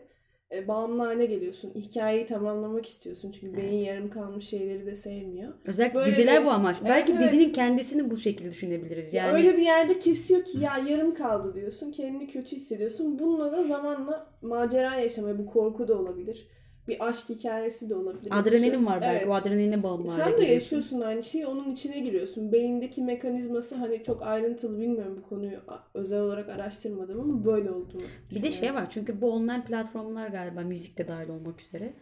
e, 0.52 0.68
bağımlı 0.68 1.04
hale 1.04 1.26
geliyorsun. 1.26 1.72
Hikayeyi 1.76 2.26
tamamlamak 2.26 2.86
istiyorsun. 2.86 3.32
Çünkü 3.40 3.58
beyin 3.58 3.86
yarım 3.86 4.10
kalmış 4.10 4.46
şeyleri 4.50 4.86
de 4.86 4.96
sevmiyor. 4.96 5.54
Özellikle 5.66 6.00
Böyle 6.00 6.12
diziler 6.12 6.42
bir- 6.42 6.46
bu 6.46 6.52
amaç. 6.52 6.76
Evet, 6.82 6.90
Belki 6.90 7.12
evet. 7.12 7.22
dizinin 7.24 7.54
kendisini 7.54 8.12
bu 8.12 8.18
şekilde 8.18 8.50
düşünebiliriz. 8.50 9.14
Ya 9.14 9.26
Yani 9.26 9.38
öyle 9.38 9.58
bir 9.58 9.62
yerde 9.62 10.00
kesiyor 10.00 10.44
ki 10.46 10.60
ya 10.60 10.78
yarım 10.90 11.14
kaldı 11.16 11.56
diyorsun. 11.56 11.92
Kendini 11.92 12.28
kötü 12.28 12.56
hissediyorsun. 12.56 13.20
Bununla 13.20 13.52
da 13.52 13.64
zamanla 13.64 14.28
macera 14.42 14.96
yaşamaya 15.00 15.38
bu 15.38 15.46
korku 15.46 15.88
da 15.88 16.00
olabilir. 16.00 16.48
Bir 16.88 17.08
aşk 17.08 17.30
hikayesi 17.30 17.90
de 17.90 17.96
olabilir. 17.96 18.30
adrenalin 18.40 18.86
var 18.86 19.02
belki. 19.02 19.18
Evet. 19.18 19.28
O 19.28 19.34
adrenaline 19.34 19.84
bağımlı 19.84 20.12
Sen 20.12 20.38
de 20.38 20.46
yaşıyorsun 20.46 21.02
aynı 21.02 21.24
şeyi. 21.24 21.48
Onun 21.48 21.72
içine 21.72 22.00
giriyorsun. 22.00 22.52
Beyindeki 22.52 23.02
mekanizması 23.02 23.76
hani 23.76 24.04
çok 24.04 24.22
ayrıntılı 24.22 24.80
bilmiyorum 24.80 25.22
bu 25.24 25.30
konuyu 25.30 25.58
özel 25.94 26.22
olarak 26.22 26.50
araştırmadım 26.50 27.20
ama 27.20 27.46
böyle 27.46 27.72
olduğunu 27.72 28.02
Bir 28.32 28.44
de 28.44 28.52
şey 28.52 28.74
var 28.74 28.88
çünkü 28.90 29.22
bu 29.22 29.32
online 29.32 29.64
platformlar 29.64 30.28
galiba 30.28 30.62
müzik 30.62 30.98
de 30.98 31.08
dahil 31.08 31.30
olmak 31.30 31.62
üzere. 31.62 31.94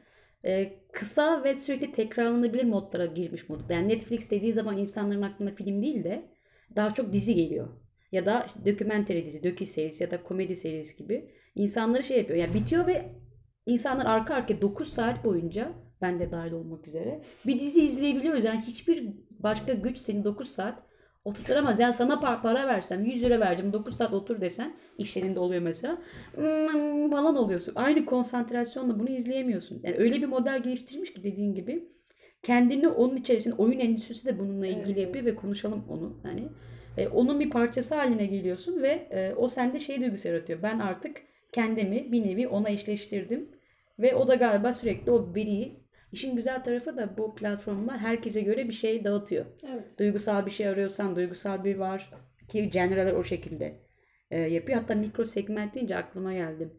e, 0.46 0.74
kısa 0.92 1.44
ve 1.44 1.56
sürekli 1.56 1.92
tekrarlanabilir 1.92 2.64
modlara 2.64 3.06
girmiş 3.06 3.50
modda. 3.50 3.74
Yani 3.74 3.90
Netflix 3.90 4.32
dediği 4.32 4.54
zaman 4.54 4.78
insanların 4.78 5.22
aklına 5.22 5.52
film 5.52 5.82
değil 5.82 6.04
de 6.04 6.26
daha 6.76 6.94
çok 6.94 7.14
dizi 7.14 7.36
geliyor. 7.36 7.68
Ya 8.12 8.26
da 8.26 8.44
işte 8.48 8.72
dokümentary 8.74 9.26
dizi, 9.26 9.44
dokü 9.44 9.66
serisi 9.66 10.04
ya 10.04 10.12
da 10.12 10.24
komedi 10.24 10.56
serisi 10.56 10.98
gibi. 10.98 11.30
İnsanları 11.56 12.04
şey 12.04 12.18
yapıyor. 12.18 12.40
Yani 12.40 12.54
bitiyor 12.54 12.88
ve 12.88 13.06
insanlar 13.66 14.06
arka 14.06 14.34
arkaya 14.36 14.62
9 14.62 14.90
saat 14.90 15.26
boyunca 15.26 15.72
ben 16.02 16.20
de 16.20 16.32
dahil 16.32 16.52
olmak 16.52 16.88
üzere 16.88 17.22
bir 17.48 17.60
dizi 17.60 17.80
izleyebiliyoruz. 17.86 18.44
Yani 18.44 18.62
hiçbir 18.62 19.08
başka 19.40 19.74
güç 19.74 19.98
seni 19.98 20.24
9 20.24 20.50
saat 20.50 20.84
oturtamaz. 21.26 21.80
Yani 21.80 21.94
sana 21.94 22.14
par- 22.14 22.42
para 22.42 22.68
versem 22.68 23.06
100 23.06 23.24
lira 23.24 23.40
vereceğim 23.40 23.74
9 23.74 23.96
saat 23.96 24.14
otur 24.14 24.42
desen 24.42 24.74
iş 24.98 25.16
yerinde 25.16 25.40
oluyor 25.40 25.62
mesela 25.62 25.98
"Hmm," 26.36 27.10
falan 27.12 27.36
oluyorsun. 27.36 27.74
Aynı 27.76 28.06
konsantrasyonla 28.06 29.00
bunu 29.00 29.10
izleyemiyorsun. 29.10 29.80
Yani 29.84 29.96
öyle 29.98 30.16
bir 30.22 30.26
model 30.28 30.64
geliştirmiş 30.64 31.14
ki 31.14 31.24
dediğin 31.24 31.54
gibi 31.56 31.90
kendini 32.44 32.88
onun 32.88 33.16
içerisinde 33.16 33.56
oyun 33.56 33.80
endüstrisi 33.80 34.26
de 34.26 34.40
bununla 34.40 34.68
ilgili 34.68 34.92
Evet. 34.92 34.98
yapıyor 34.98 35.26
ve 35.26 35.36
konuşalım 35.36 35.86
onu. 35.90 36.20
Hani 36.24 36.48
e, 36.98 37.08
onun 37.08 37.40
bir 37.40 37.50
parçası 37.50 37.96
haline 37.96 38.26
geliyorsun 38.26 38.82
ve 38.82 39.08
e, 39.12 39.34
o 39.38 39.48
sende 39.48 39.80
şey 39.80 40.02
duygusu 40.02 40.28
yaratıyor. 40.28 40.62
Ben 40.64 40.80
artık 40.80 41.22
kendimi 41.52 42.12
bir 42.12 42.24
nevi 42.28 42.48
ona 42.48 42.70
eşleştirdim 42.70 43.50
ve 44.00 44.16
o 44.16 44.28
da 44.28 44.36
galiba 44.36 44.74
sürekli 44.74 45.12
o 45.12 45.36
veriyi 45.36 45.84
İşin 46.14 46.36
güzel 46.36 46.64
tarafı 46.64 46.98
da 46.98 47.18
bu 47.18 47.36
platformlar 47.36 47.98
herkese 47.98 48.42
göre 48.42 48.68
bir 48.68 48.74
şey 48.74 49.04
dağıtıyor. 49.04 49.46
Evet. 49.64 50.00
Duygusal 50.00 50.46
bir 50.46 50.52
şey 50.52 50.68
arıyorsan 50.68 51.16
duygusal 51.16 51.64
bir 51.64 51.76
var 51.76 52.10
ki 52.48 52.70
genreler 52.70 53.14
o 53.14 53.24
şekilde 53.24 53.80
e, 54.32 54.40
yapıyor. 54.40 54.80
Hatta 54.80 54.96
mikro 54.96 55.26
segment 55.26 55.76
deyince 55.76 55.96
aklıma 55.96 56.34
geldi. 56.34 56.70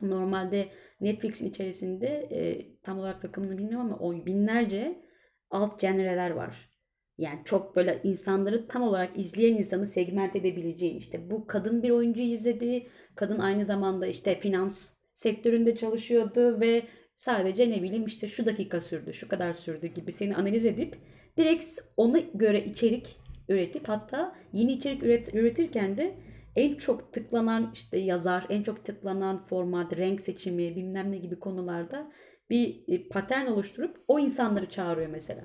Normalde 0.00 0.68
Netflix'in 1.00 1.50
içerisinde 1.50 2.06
e, 2.06 2.76
tam 2.82 2.98
olarak 2.98 3.24
rakamını 3.24 3.58
bilmiyorum 3.58 3.86
ama 3.86 3.98
o 3.98 4.26
binlerce 4.26 5.02
alt 5.50 5.80
genreler 5.80 6.30
var. 6.30 6.70
Yani 7.18 7.40
çok 7.44 7.76
böyle 7.76 8.00
insanları 8.04 8.68
tam 8.68 8.82
olarak 8.82 9.18
izleyen 9.18 9.54
insanı 9.54 9.86
segment 9.86 10.36
edebileceği 10.36 10.96
işte 10.96 11.30
bu 11.30 11.46
kadın 11.46 11.82
bir 11.82 11.90
oyuncu 11.90 12.20
izledi. 12.20 12.86
Kadın 13.14 13.38
aynı 13.38 13.64
zamanda 13.64 14.06
işte 14.06 14.40
finans 14.40 14.94
sektöründe 15.14 15.76
çalışıyordu 15.76 16.60
ve 16.60 16.82
sadece 17.14 17.70
ne 17.70 17.82
bileyim 17.82 18.06
işte 18.06 18.28
şu 18.28 18.46
dakika 18.46 18.80
sürdü, 18.80 19.12
şu 19.12 19.28
kadar 19.28 19.52
sürdü 19.52 19.86
gibi 19.86 20.12
seni 20.12 20.36
analiz 20.36 20.66
edip 20.66 20.98
direkt 21.38 21.64
ona 21.96 22.18
göre 22.34 22.64
içerik 22.64 23.16
üretip 23.48 23.88
hatta 23.88 24.36
yeni 24.52 24.72
içerik 24.72 25.02
üret, 25.02 25.34
üretirken 25.34 25.96
de 25.96 26.14
en 26.56 26.74
çok 26.74 27.12
tıklanan 27.12 27.70
işte 27.74 27.98
yazar, 27.98 28.46
en 28.48 28.62
çok 28.62 28.84
tıklanan 28.84 29.38
format, 29.38 29.96
renk 29.96 30.20
seçimi 30.20 30.76
bilmem 30.76 31.12
ne 31.12 31.18
gibi 31.18 31.38
konularda 31.38 32.12
bir 32.50 32.84
e, 32.88 33.08
patern 33.08 33.46
oluşturup 33.46 34.04
o 34.08 34.18
insanları 34.18 34.68
çağırıyor 34.68 35.10
mesela. 35.10 35.42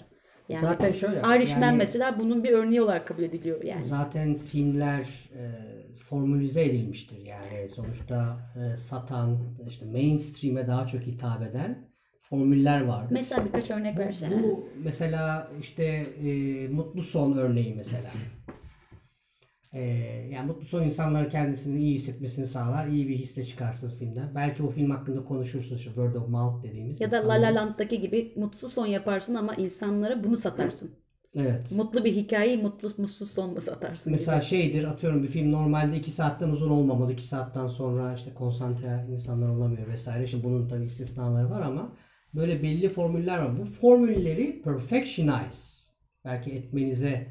Yani 0.50 0.62
Zaten 0.62 0.92
şöyle, 0.92 1.20
Irishman 1.20 1.62
yani- 1.62 1.78
mesela 1.78 2.20
bunun 2.20 2.44
bir 2.44 2.52
örneği 2.52 2.82
olarak 2.82 3.08
kabul 3.08 3.24
ediliyor 3.24 3.64
yani. 3.64 3.84
Zaten 3.84 4.38
filmler 4.38 5.02
e, 5.36 5.44
formülize 5.96 6.66
edilmiştir. 6.66 7.18
Yani 7.26 7.70
sonuçta 7.70 8.38
e, 8.56 8.78
satan, 8.78 9.38
işte 9.68 9.86
mainstream'e 9.86 10.68
daha 10.68 10.88
çok 10.88 11.02
hitap 11.02 11.42
eden 11.42 11.88
formüller 12.22 12.82
vardır. 12.82 13.12
Mesela 13.12 13.46
birkaç 13.46 13.72
örnek 13.72 14.00
versene. 14.00 14.44
Bu 14.44 14.70
mesela 14.84 15.50
işte 15.62 15.84
e, 16.24 16.68
mutlu 16.68 17.02
son 17.02 17.38
örneği 17.38 17.74
mesela. 17.76 18.10
E, 19.74 19.82
yani 20.32 20.48
mutlu 20.48 20.66
son 20.66 20.84
insanların 20.84 21.30
kendisini 21.30 21.80
iyi 21.80 21.94
hissetmesini 21.96 22.48
sağlar. 22.48 22.88
iyi 22.88 23.08
bir 23.08 23.16
hisle 23.16 23.44
çıkarsınız 23.44 24.00
filmden. 24.00 24.36
Belki 24.36 24.64
o 24.64 24.70
film 24.70 24.92
hakkında 24.92 25.26
konuşursunuz. 25.26 25.80
Işte 25.82 25.94
word 25.94 26.16
of 26.16 26.30
mouth 26.30 26.64
dediğimiz. 26.64 27.02
Ya 27.02 27.12
da 27.12 27.16
La 27.16 27.22
insanların- 27.22 27.42
La 27.42 27.56
Land'daki 27.56 28.02
gibi 28.02 28.34
mutsuz 28.36 28.74
son 28.74 28.86
yaparsın 28.86 29.36
ama 29.36 29.56
insanlara 29.56 30.24
bunu 30.24 30.38
satarsın. 30.38 30.92
Evet. 31.36 31.72
Mutlu 31.72 32.04
bir 32.06 32.16
hikayeyi 32.16 32.58
mutlu 32.58 32.90
mutsuz 32.98 33.32
sonla 33.32 33.62
satarsın. 33.62 34.12
Mesela 34.12 34.42
şeydir 34.42 34.84
atıyorum 34.84 35.24
bir 35.24 35.28
film 35.28 35.52
normalde 35.52 35.98
2 35.98 36.12
saatten 36.12 36.50
uzun 36.50 36.70
olmamalı. 36.70 37.14
2 37.14 37.24
saatten 37.24 37.68
sonra 37.68 38.14
işte 38.14 38.34
konsantre 38.34 39.06
insanlar 39.12 39.50
olamıyor 39.50 39.88
vesaire. 39.88 40.28
Şimdi 40.28 40.44
bunun 40.44 40.68
tabii 40.68 40.86
istisnaları 40.86 41.50
var 41.50 41.62
ama 41.62 41.94
böyle 42.36 42.64
belli 42.64 42.90
formüller 42.90 43.38
var. 43.38 43.60
Bu 43.60 43.66
formülleri 43.66 44.62
perfectionize 44.62 45.78
belki 46.26 46.52
etmenize 46.52 47.28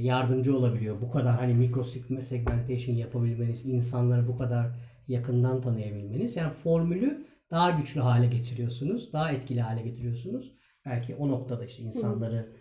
yardımcı 0.00 0.56
olabiliyor. 0.56 1.00
Bu 1.00 1.10
kadar 1.10 1.36
hani 1.36 1.54
mikro 1.54 1.84
segmentation 1.84 2.94
yapabilmeniz, 2.94 3.64
insanları 3.66 4.28
bu 4.28 4.36
kadar 4.36 4.66
yakından 5.08 5.60
tanıyabilmeniz. 5.60 6.36
Yani 6.36 6.52
formülü 6.52 7.26
daha 7.50 7.70
güçlü 7.70 8.00
hale 8.00 8.26
getiriyorsunuz. 8.26 9.12
Daha 9.12 9.32
etkili 9.32 9.60
hale 9.60 9.82
getiriyorsunuz. 9.82 10.58
Belki 10.86 11.14
o 11.14 11.28
noktada 11.28 11.64
işte 11.64 11.82
insanları 11.82 12.52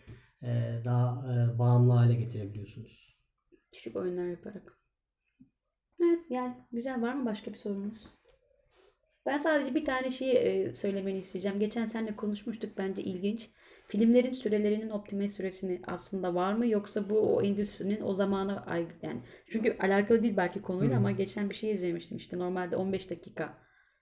e, 0.44 0.82
daha 0.86 1.34
e, 1.34 1.60
bağımlı 1.60 1.94
hale 1.94 2.14
getirebiliyorsunuz. 2.14 3.18
Küçük 3.72 3.96
oyunlar 3.96 4.28
yaparak. 4.28 4.80
Evet 6.00 6.20
yani 6.30 6.56
güzel. 6.72 7.02
Var 7.02 7.14
mı 7.14 7.26
başka 7.26 7.54
bir 7.54 7.58
sorunuz? 7.58 8.18
Ben 9.26 9.38
sadece 9.38 9.76
bir 9.76 9.86
tane 9.86 10.12
şeyi 10.12 10.34
e, 10.34 10.74
söylemeni 10.74 11.18
isteyeceğim. 11.18 11.60
Geçen 11.60 11.86
seninle 11.86 12.16
konuşmuştuk 12.16 12.78
bence 12.78 13.04
ilginç. 13.04 13.50
Filmlerin 13.88 14.32
sürelerinin 14.32 14.90
optime 14.90 15.30
süresini 15.30 15.82
aslında 15.88 16.36
var 16.36 16.54
mı 16.54 16.68
yoksa 16.68 17.10
bu 17.10 17.36
o 17.36 17.42
endüstrinin 17.42 18.02
o 18.02 18.14
zamana 18.14 18.66
yani 19.02 19.22
çünkü 19.52 19.78
alakalı 19.80 20.24
değil 20.24 20.38
belki 20.38 20.62
konuyla 20.62 20.98
ama 20.98 21.12
geçen 21.12 21.50
bir 21.50 21.56
şey 21.56 21.72
izlemiştim 21.72 22.18
işte 22.18 22.40
normalde 22.40 22.76
15 22.76 23.10
dakika 23.10 23.58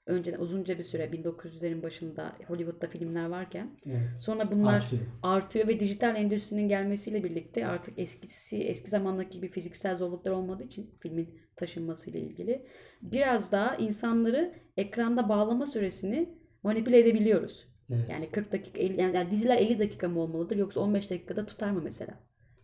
önceden 0.06 0.39
uzunca 0.39 0.78
bir 0.78 0.84
süre 0.84 1.04
1900'lerin 1.12 1.84
başında 1.84 2.36
Hollywood'da 2.48 2.88
filmler 2.88 3.26
varken 3.26 3.69
Evet. 3.86 4.19
sonra 4.19 4.52
bunlar 4.52 4.76
Artıyor. 4.82 5.02
artıyor 5.24 5.67
ve 5.67 5.80
dijital 5.80 6.15
endüstrinin 6.15 6.69
gelmesiyle 6.69 7.24
birlikte 7.24 7.67
artık 7.67 8.00
eskisi 8.00 8.58
eski 8.63 8.89
zamandaki 8.89 9.30
gibi 9.30 9.52
fiziksel 9.52 9.95
zorluklar 9.95 10.32
olmadığı 10.32 10.63
için 10.63 10.95
filmin 11.00 11.39
taşınmasıyla 11.56 12.19
ilgili 12.19 12.67
biraz 13.02 13.52
daha 13.52 13.76
insanları 13.76 14.54
ekranda 14.78 15.30
bağlama 15.30 15.65
süresini 15.65 16.30
manipüle 16.63 17.00
edebiliyoruz. 17.00 17.74
Evet. 17.91 18.10
Yani 18.10 18.30
40 18.30 18.52
dakika 18.52 18.82
50, 18.82 19.02
yani, 19.02 19.15
yani 19.15 19.32
diziler 19.32 19.58
50 19.58 19.80
dakika 19.80 20.08
mı 20.08 20.19
olmalıdır 20.19 20.58
yoksa 20.58 20.80
15 20.80 21.12
dakikada 21.12 21.45
tutar 21.45 21.71
mı 21.71 21.82
mesela? 21.84 22.13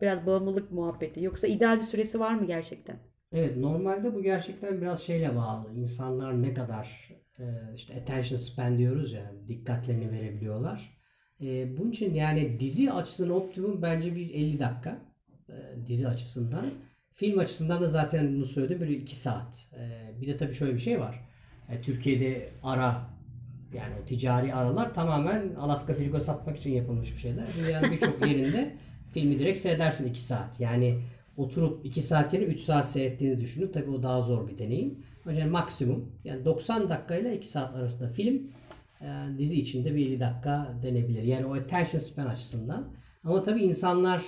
Biraz 0.01 0.25
bağımlılık 0.25 0.71
muhabbeti. 0.71 1.23
Yoksa 1.23 1.47
ideal 1.47 1.77
bir 1.77 1.83
süresi 1.83 2.19
var 2.19 2.33
mı 2.33 2.47
gerçekten? 2.47 2.99
Evet 3.31 3.57
normalde 3.57 4.15
bu 4.15 4.23
gerçekten 4.23 4.81
biraz 4.81 5.01
şeyle 5.01 5.35
bağlı. 5.35 5.73
İnsanlar 5.75 6.41
ne 6.41 6.53
kadar 6.53 7.09
e, 7.39 7.45
işte 7.75 7.93
attention 8.01 8.37
span 8.37 8.77
diyoruz 8.77 9.13
ya 9.13 9.31
dikkatlerini 9.47 10.11
verebiliyorlar. 10.11 10.97
E, 11.41 11.77
bunun 11.77 11.91
için 11.91 12.13
yani 12.13 12.59
dizi 12.59 12.91
açısından 12.91 13.35
optimum 13.35 13.81
bence 13.81 14.15
bir 14.15 14.33
50 14.33 14.59
dakika 14.59 15.01
e, 15.49 15.87
dizi 15.87 16.07
açısından. 16.07 16.65
Film 17.13 17.39
açısından 17.39 17.81
da 17.81 17.87
zaten 17.87 18.35
bunu 18.35 18.45
söyledim 18.45 18.79
böyle 18.79 18.93
2 18.93 19.15
saat. 19.15 19.69
Bir 20.21 20.27
de 20.27 20.37
tabii 20.37 20.53
şöyle 20.53 20.73
bir 20.73 20.79
şey 20.79 20.99
var. 20.99 21.25
Türkiye'de 21.83 22.49
ara 22.63 23.10
yani 23.73 23.93
o 24.03 24.05
ticari 24.05 24.53
aralar 24.53 24.93
tamamen 24.93 25.55
Alaska 25.55 25.93
Frigo 25.93 26.19
satmak 26.19 26.57
için 26.57 26.71
yapılmış 26.71 27.13
bir 27.13 27.17
şeyler. 27.17 27.47
Dünyanın 27.59 27.91
birçok 27.91 28.27
yerinde 28.27 28.75
filmi 29.13 29.39
direkt 29.39 29.59
seyredersin 29.59 30.09
2 30.09 30.19
saat. 30.19 30.59
Yani 30.59 31.01
oturup 31.37 31.85
2 31.85 32.01
saat 32.01 32.33
yerine 32.33 32.47
3 32.47 32.61
saat 32.61 32.89
seyrettiğinizi 32.89 33.41
düşünün. 33.41 33.71
Tabii 33.71 33.89
o 33.89 34.03
daha 34.03 34.21
zor 34.21 34.47
bir 34.47 34.57
deneyim. 34.57 35.05
Yüzden 35.25 35.49
maksimum 35.49 36.11
yani 36.23 36.45
90 36.45 36.89
dakika 36.89 37.15
ile 37.15 37.37
2 37.37 37.47
saat 37.47 37.75
arasında 37.75 38.09
film 38.09 38.51
e, 39.01 39.07
dizi 39.37 39.59
içinde 39.59 39.95
bir 39.95 40.07
50 40.07 40.19
dakika 40.19 40.73
denebilir. 40.83 41.23
Yani 41.23 41.45
o 41.45 41.55
attention 41.55 41.99
span 41.99 42.25
açısından. 42.25 42.93
Ama 43.23 43.43
tabii 43.43 43.63
insanlar 43.63 44.23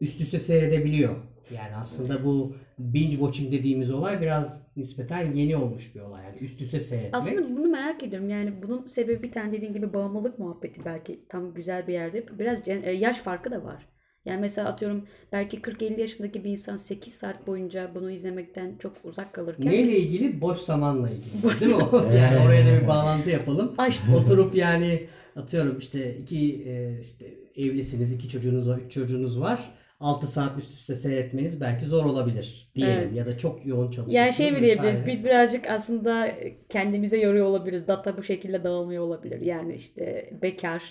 üst 0.00 0.20
üste 0.20 0.38
seyredebiliyor. 0.38 1.16
Yani 1.50 1.76
aslında 1.76 2.24
bu 2.24 2.56
binge 2.78 3.10
watching 3.16 3.52
dediğimiz 3.52 3.90
olay 3.90 4.20
biraz 4.20 4.66
nispeten 4.76 5.32
yeni 5.34 5.56
olmuş 5.56 5.94
bir 5.94 6.00
olay. 6.00 6.24
Yani 6.24 6.38
üst 6.40 6.60
üste 6.62 6.80
seyretmek. 6.80 7.14
Aslında 7.14 7.56
bunu 7.56 7.66
merak 7.66 8.02
ediyorum. 8.02 8.28
Yani 8.28 8.52
bunun 8.62 8.86
sebebi 8.86 9.22
bir 9.22 9.32
tane 9.32 9.52
dediğin 9.52 9.72
gibi 9.72 9.92
bağımlılık 9.92 10.38
muhabbeti 10.38 10.84
belki 10.84 11.24
tam 11.28 11.54
güzel 11.54 11.86
bir 11.86 11.92
yerde. 11.92 12.24
Biraz 12.38 12.68
e, 12.68 12.90
yaş 12.90 13.16
farkı 13.16 13.50
da 13.50 13.64
var. 13.64 13.86
Yani 14.24 14.40
mesela 14.40 14.68
atıyorum 14.68 15.06
belki 15.32 15.56
40-50 15.60 16.00
yaşındaki 16.00 16.44
bir 16.44 16.50
insan 16.50 16.76
8 16.76 17.14
saat 17.14 17.46
boyunca 17.46 17.90
bunu 17.94 18.10
izlemekten 18.10 18.76
çok 18.78 18.92
uzak 19.04 19.32
kalırken 19.32 19.72
Neyle 19.72 19.84
biz- 19.84 19.94
ilgili? 19.94 20.40
Boş 20.40 20.58
zamanla 20.58 21.10
ilgili. 21.10 21.42
Boş 21.42 21.60
değil 21.60 21.76
mi? 21.76 21.82
yani 22.18 22.38
oraya 22.46 22.66
da 22.66 22.82
bir 22.82 22.88
bağlantı 22.88 23.30
yapalım. 23.30 23.74
İşte. 23.88 24.14
Oturup 24.16 24.54
yani 24.54 25.06
atıyorum 25.36 25.78
işte 25.78 26.16
iki 26.16 26.62
e, 26.66 27.00
işte 27.00 27.26
evlisiniz, 27.56 28.12
iki 28.12 28.28
çocuğunuz 28.28 28.68
var, 28.68 28.78
üç 28.86 28.92
çocuğunuz 28.92 29.40
var. 29.40 29.70
6 30.02 30.26
saat 30.26 30.58
üst 30.58 30.74
üste 30.74 30.94
seyretmeniz 30.94 31.60
belki 31.60 31.86
zor 31.86 32.04
olabilir 32.04 32.68
diyelim 32.74 32.98
Evet. 32.98 33.14
ya 33.16 33.26
da 33.26 33.38
çok 33.38 33.66
yoğun 33.66 33.82
çalışıyorsunuz. 33.90 34.14
Yani 34.14 34.32
şey 34.32 34.50
mi 34.50 34.60
diyebiliriz? 34.60 35.06
Biz 35.06 35.24
birazcık 35.24 35.66
aslında 35.70 36.32
kendimize 36.68 37.18
yoruyor 37.18 37.46
olabiliriz. 37.46 37.88
Data 37.88 38.16
bu 38.16 38.22
şekilde 38.22 38.64
dağılmıyor 38.64 39.02
olabilir. 39.04 39.40
Yani 39.40 39.74
işte 39.74 40.30
bekar, 40.42 40.82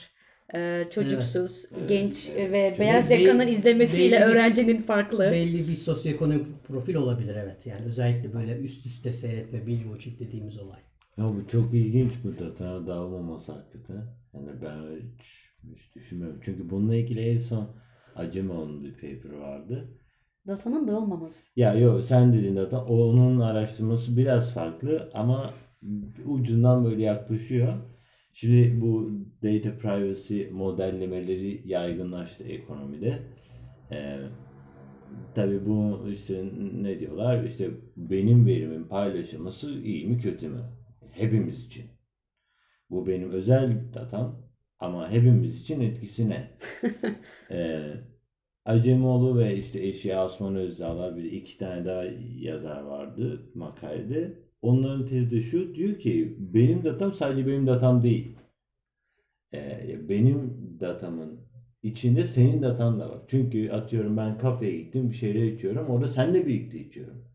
e, 0.55 0.83
çocuksuz, 0.91 1.65
genç 1.87 2.29
ve 2.35 2.65
Çünkü 2.69 2.79
beyaz 2.79 3.11
yakanın 3.11 3.47
izlemesiyle 3.47 4.15
belli 4.15 4.27
bir- 4.27 4.31
öğrencinin 4.31 4.81
farklı. 4.81 5.31
belli 5.31 5.67
bir 5.67 5.75
sosyoekonomik 5.75 6.63
profil 6.67 6.95
olabilir 6.95 7.35
evet. 7.35 7.67
Yani 7.67 7.85
özellikle 7.85 8.33
böyle 8.33 8.57
üst 8.57 8.85
üste 8.85 9.13
seyretme, 9.13 9.67
binge 9.67 9.79
watching 9.83 10.19
dediğimiz 10.19 10.57
olay. 10.59 10.79
Ya 11.17 11.23
bu 11.25 11.47
çok 11.47 11.73
ilginç 11.73 12.13
bu 12.23 12.39
data 12.39 12.87
dağılmaması 12.87 13.51
hakikaten. 13.51 14.03
Yani 14.33 14.49
ben 14.61 14.77
hiç, 14.95 15.25
hiç 15.75 15.95
düşünmüyorum. 15.95 16.39
Çünkü 16.43 16.69
bununla 16.69 16.95
ilgili 16.95 17.19
en 17.29 17.37
son 17.37 17.67
Acemoğlu'nun 18.15 18.83
bir 18.83 18.93
paper 18.93 19.37
vardı. 19.37 19.87
Datanın 20.47 20.87
dağılmaması. 20.87 21.43
Ya 21.55 21.73
yok 21.73 22.05
sen 22.05 22.33
dediğin 22.33 22.55
data 22.55 22.85
onun 22.85 23.39
araştırması 23.39 24.17
biraz 24.17 24.53
farklı 24.53 25.11
ama 25.13 25.53
ucundan 26.25 26.85
böyle 26.85 27.03
yaklaşıyor. 27.03 27.73
Şimdi 28.33 28.81
bu 28.81 29.11
data 29.43 29.77
privacy 29.77 30.43
modellemeleri 30.51 31.61
yaygınlaştı 31.65 32.43
ekonomide. 32.43 33.19
Ee, 33.91 34.19
tabii 35.35 35.65
bu 35.65 36.07
işte 36.11 36.45
ne 36.73 36.99
diyorlar? 36.99 37.43
İşte 37.43 37.69
benim 37.97 38.45
verimin 38.45 38.83
paylaşılması 38.83 39.71
iyi 39.71 40.07
mi 40.07 40.17
kötü 40.17 40.49
mü? 40.49 40.61
Hepimiz 41.11 41.65
için. 41.65 41.85
Bu 42.89 43.07
benim 43.07 43.31
özel 43.31 43.93
datam 43.93 44.50
ama 44.81 45.11
hepimiz 45.11 45.61
için 45.61 45.81
etkisi 45.81 46.29
ne? 46.29 46.51
Ee, 47.51 47.93
Acemoğlu 48.65 49.39
ve 49.39 49.57
işte 49.57 49.87
eşi 49.87 50.17
Osman 50.17 50.55
Özdağlar 50.55 51.17
bir 51.17 51.31
iki 51.31 51.57
tane 51.57 51.85
daha 51.85 52.03
yazar 52.39 52.81
vardı 52.81 53.51
makalede. 53.55 54.39
Onların 54.61 55.05
tezi 55.05 55.31
de 55.31 55.41
şu 55.41 55.75
diyor 55.75 55.99
ki 55.99 56.35
benim 56.39 56.83
datam 56.85 57.13
sadece 57.13 57.47
benim 57.47 57.67
datam 57.67 58.03
değil. 58.03 58.37
Ee, 59.53 60.09
benim 60.09 60.57
datamın 60.79 61.39
içinde 61.83 62.27
senin 62.27 62.61
datan 62.61 62.99
da 62.99 63.09
var. 63.09 63.19
Çünkü 63.27 63.69
atıyorum 63.71 64.17
ben 64.17 64.37
kafeye 64.37 64.77
gittim 64.77 65.09
bir 65.09 65.15
şeyler 65.15 65.43
içiyorum. 65.43 65.87
Orada 65.89 66.07
seninle 66.07 66.47
birlikte 66.47 66.79
içiyorum. 66.79 67.25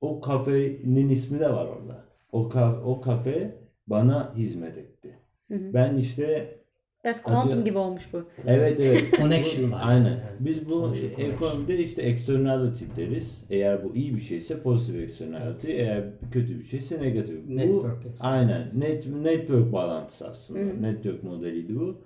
O 0.00 0.20
kafenin 0.20 1.08
ismi 1.08 1.40
de 1.40 1.50
var 1.54 1.66
orada. 1.66 2.04
O, 2.32 2.42
ka- 2.50 2.82
o 2.82 3.00
kafe 3.00 3.58
bana 3.86 4.36
hizmet 4.36 4.78
etti. 4.78 5.18
Hı 5.48 5.54
hı. 5.54 5.74
Ben 5.74 5.96
işte 5.98 6.58
Biraz 7.06 7.22
kuantum 7.22 7.64
gibi 7.64 7.78
olmuş 7.78 8.08
bu. 8.12 8.22
Evet 8.46 8.80
evet. 8.80 9.04
Connection 9.16 9.70
Bu- 9.70 9.74
var. 9.74 9.80
Aynen. 9.84 10.04
Yani. 10.08 10.18
Biz 10.40 10.66
bu 10.66 10.70
connection. 10.70 11.30
ekonomide 11.30 11.78
işte 11.78 12.02
externality 12.02 12.84
deriz. 12.96 13.38
Eğer 13.50 13.84
bu 13.84 13.94
iyi 13.96 14.14
bir 14.14 14.20
şeyse 14.20 14.60
pozitif 14.62 14.96
externality, 14.96 15.72
eğer 15.72 16.04
kötü 16.32 16.58
bir 16.58 16.64
şeyse 16.64 17.02
negatif. 17.02 17.48
Bu- 17.48 17.56
Network 17.56 18.06
externality. 18.06 18.52
Aynen. 18.52 18.68
Net, 18.80 19.06
network 19.06 19.72
bağlantısı 19.72 20.28
aslında. 20.28 20.60
Hı. 20.60 20.82
Network 20.82 21.22
modeliydi 21.24 21.76
bu. 21.80 21.96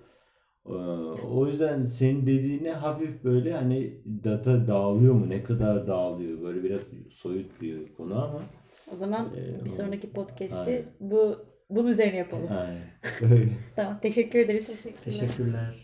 Ee, 0.67 0.73
O 1.33 1.47
yüzden 1.47 1.85
senin 1.85 2.23
dediğine 2.27 2.73
hafif 2.73 3.25
böyle 3.25 3.53
hani 3.53 3.95
data 4.25 4.67
dağılıyor 4.67 5.15
mu? 5.15 5.29
Ne 5.29 5.43
kadar 5.43 5.87
dağılıyor? 5.87 6.43
Böyle 6.43 6.63
biraz 6.63 6.81
soyut 7.11 7.63
bir 7.63 7.95
konu 7.97 8.15
ama. 8.25 8.41
O 8.95 8.97
zaman 8.97 9.29
Ee, 9.37 9.65
bir 9.65 9.71
sonraki 9.71 10.11
podcast'i 10.11 10.85
bu 11.01 11.37
bunun 11.71 11.91
üzerine 11.91 12.17
yapalım. 12.17 12.49
Aynen. 12.51 13.51
Tamam. 13.77 14.01
Teşekkür 14.01 14.39
ederiz. 14.39 14.67
Teşekkürler. 15.05 15.75